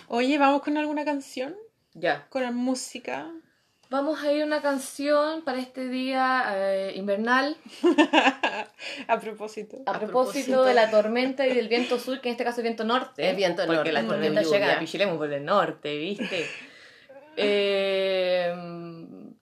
[0.09, 1.55] Oye, ¿vamos con alguna canción?
[1.95, 2.27] Ya.
[2.31, 3.31] ¿Con la música?
[3.91, 7.57] Vamos a ir a una canción para este día eh, invernal,
[9.09, 9.79] A propósito.
[9.87, 12.85] A, propósito, de la tormenta y del viento sur, que en este caso es viento
[12.85, 13.31] norte.
[13.31, 14.59] Es viento porque norte, las por tormentas lluvia.
[14.59, 16.47] llegan a Pichilemu por el norte, ¿viste?
[17.41, 18.98] Eh,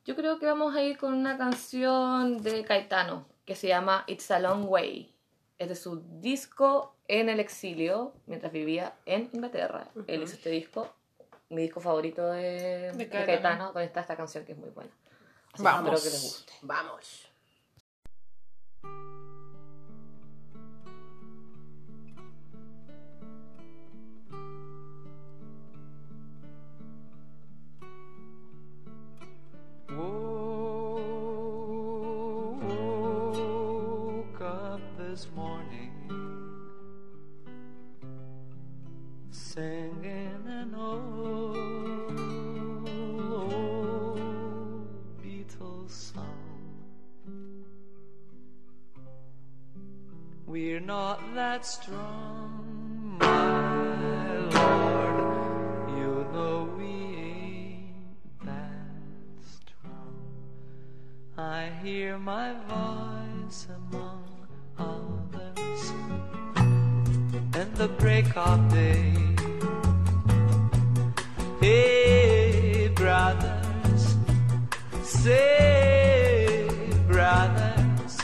[0.07, 4.31] yo creo que vamos a ir con una canción de Caetano que se llama It's
[4.31, 5.13] a Long Way.
[5.59, 9.89] Es de su disco En el exilio, mientras vivía en Inglaterra.
[10.07, 10.93] Él hizo este disco,
[11.49, 13.27] mi disco favorito de, de Caetano.
[13.27, 14.91] Caetano, con esta, esta canción que es muy buena.
[15.53, 15.93] Así que Vamos.
[15.93, 16.53] Espero que les guste.
[16.63, 17.31] Vamos.
[29.97, 30.11] Woke
[34.43, 35.93] up this morning
[39.31, 41.57] singing an old,
[43.33, 44.89] old
[45.23, 47.65] Beatles song.
[50.47, 52.36] We're not that strong,
[62.17, 64.25] hear my voice among
[64.79, 65.93] others.
[67.61, 69.13] In the break of day.
[71.61, 74.17] Hey, brothers,
[75.03, 76.69] say,
[77.09, 78.19] brothers,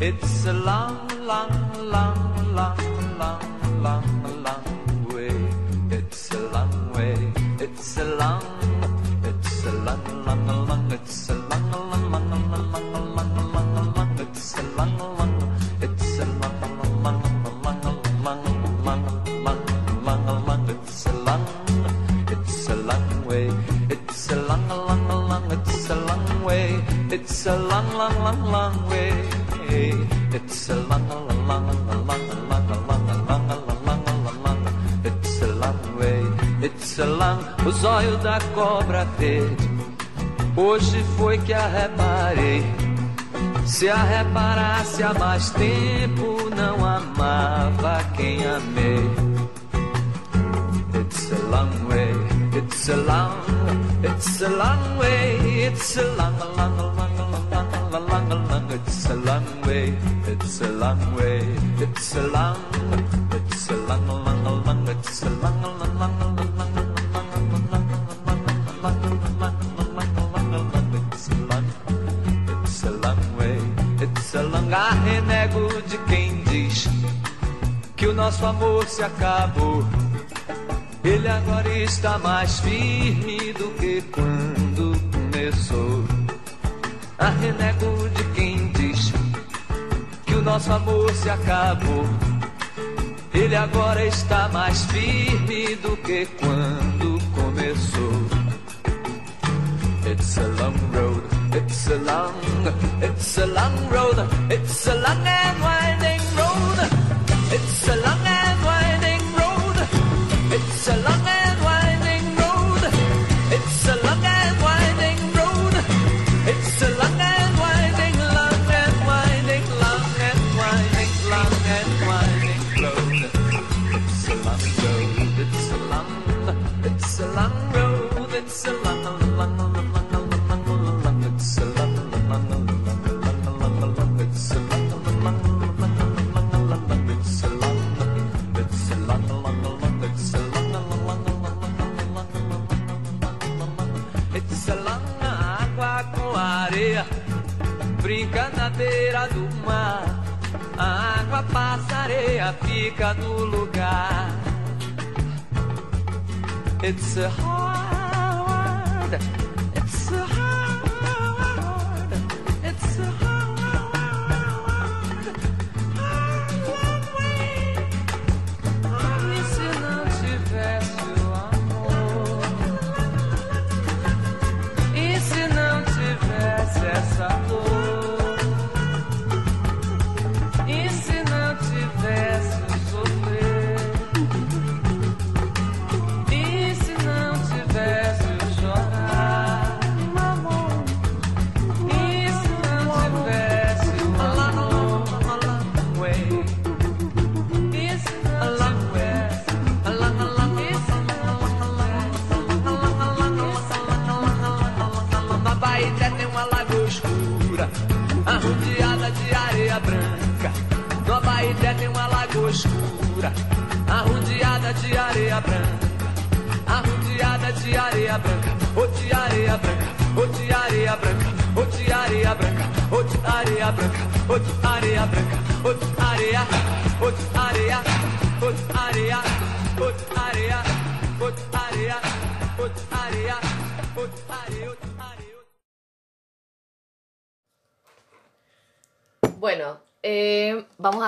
[0.00, 2.78] it's a long, long, long, long,
[3.18, 4.19] long, long, long
[28.30, 29.12] long, long, way.
[30.32, 34.66] It's a long, long, long, long, long, long, long, long, long, long,
[35.04, 36.22] It's a long way.
[36.62, 37.44] It's a long.
[37.66, 39.70] O zóio da cobra verde.
[40.56, 42.62] Hoje foi que a reparei.
[43.66, 49.10] Se a reparasse há mais tempo, não amava quem amei.
[50.94, 52.12] It's a long way,
[52.56, 53.32] it's a long,
[54.02, 56.79] it's a long way, it's a long, long,
[78.30, 79.84] nosso amor se acabou.
[81.02, 86.04] Ele agora está mais firme do que quando começou.
[87.18, 88.09] Arrenego de
[90.50, 92.04] nosso amor se acabou.
[93.32, 98.10] Ele agora está mais firme do que quando começou.
[100.10, 101.22] It's a long road,
[101.56, 102.34] it's a long,
[103.00, 105.69] it's a long road, it's a long and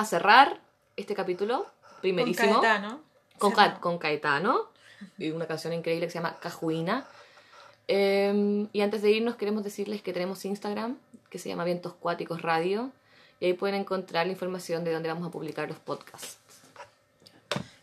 [0.03, 0.59] a cerrar
[0.95, 1.65] este capítulo
[2.01, 2.53] primerísimo.
[2.53, 3.01] Con Caetano.
[3.39, 3.81] con, Sí, Ca- no.
[3.81, 4.69] con Caetano
[5.17, 7.05] y una canción increíble que se llama Cajuina.
[7.87, 10.97] Eh, y antes de irnos queremos decirles que tenemos Instagram
[11.29, 12.91] que se llama Vientos Cuáticos Radio
[13.41, 16.37] y ahí pueden encontrar la información de dónde vamos a publicar los podcasts.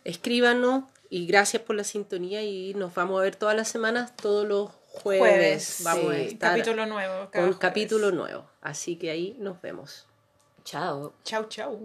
[0.03, 4.47] Escríbanos y gracias por la sintonía y nos vamos a ver todas las semanas, todos
[4.47, 5.21] los jueves.
[5.21, 7.13] Jueves, vamos a estar Capítulo nuevo.
[7.13, 7.57] cada con jueves.
[7.57, 8.45] capítulo nuevo.
[8.61, 10.07] Así que ahí nos vemos.
[10.63, 11.13] Chao.
[11.23, 11.79] Chau, chau.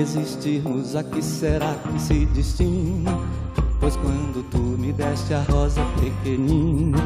[0.00, 3.16] Existirmos a que será que se destina?
[3.78, 6.98] Pois quando tu me deste a rosa pequenina,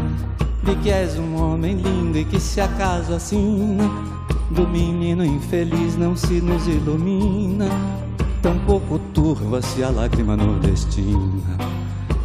[0.76, 3.84] que és um homem lindo e que se acaso assina,
[4.50, 7.68] do menino infeliz não se nos ilumina,
[8.42, 11.56] tampouco turva-se a lágrima nordestina.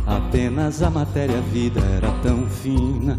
[0.06, 3.18] Apenas a matéria-vida era tão fina,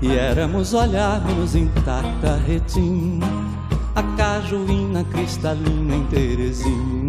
[0.00, 3.26] e éramos olharmos intacta retina,
[3.94, 7.01] a cajuína cristalina em Teresina.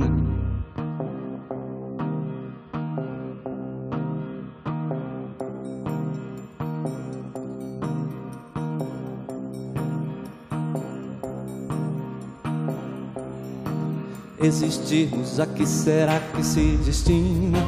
[14.44, 17.60] Existirmos a que será que se destina?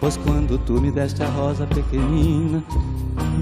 [0.00, 2.60] Pois quando tu me deste a rosa pequenina,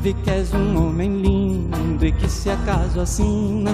[0.02, 3.70] vi que és um homem lindo e que se acaso assina,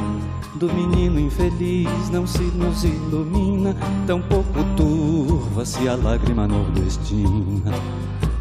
[0.55, 3.75] do menino infeliz não se nos ilumina,
[4.07, 7.73] tampouco turva-se a lágrima nordestina.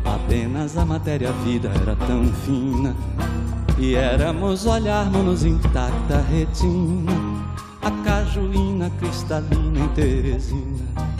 [0.06, 2.96] Apenas a matéria-vida era tão fina,
[3.80, 7.31] e éramos olharmos intacta retina,
[7.82, 11.11] a cajuína cristalina em Teresina.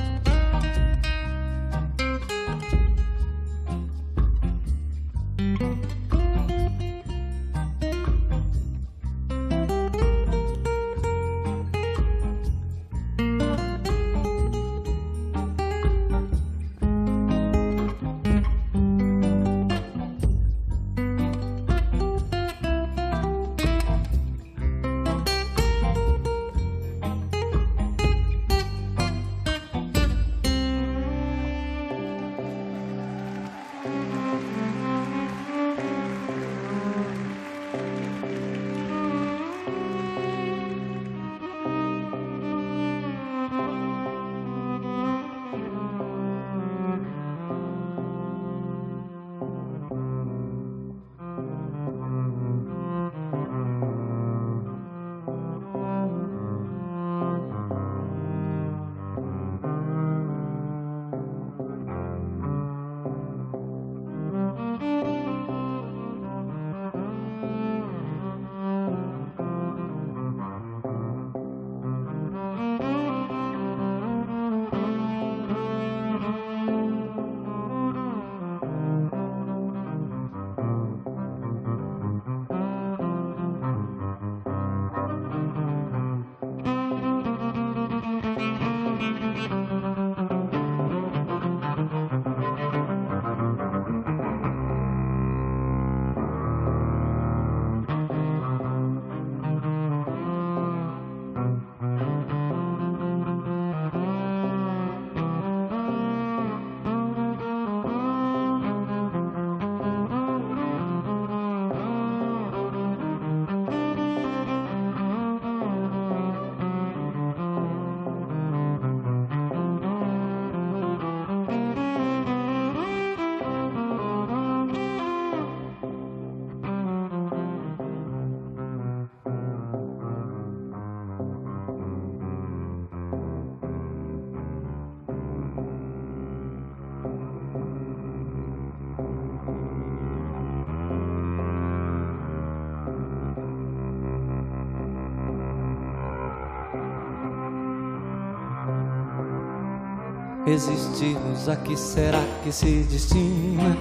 [150.52, 153.78] Existirmos aqui será que se destina?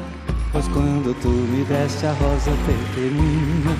[0.53, 3.75] Pois quando tu me deste a rosa pequenina,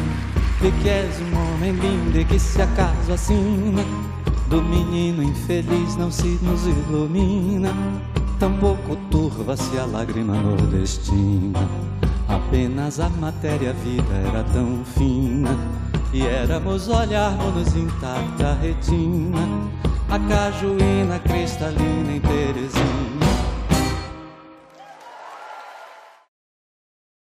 [0.61, 3.85] vi que és um homem lindo e que se acaso assina,
[4.49, 7.73] do menino infeliz não se nos ilumina,
[8.41, 11.61] tampouco turva-se a lágrima nordestina.
[12.27, 15.57] Apenas a matéria vida era tão fina,
[16.13, 19.39] e éramos olharmos intacta retina,
[20.11, 23.20] a cajuína cristalina em Terezinha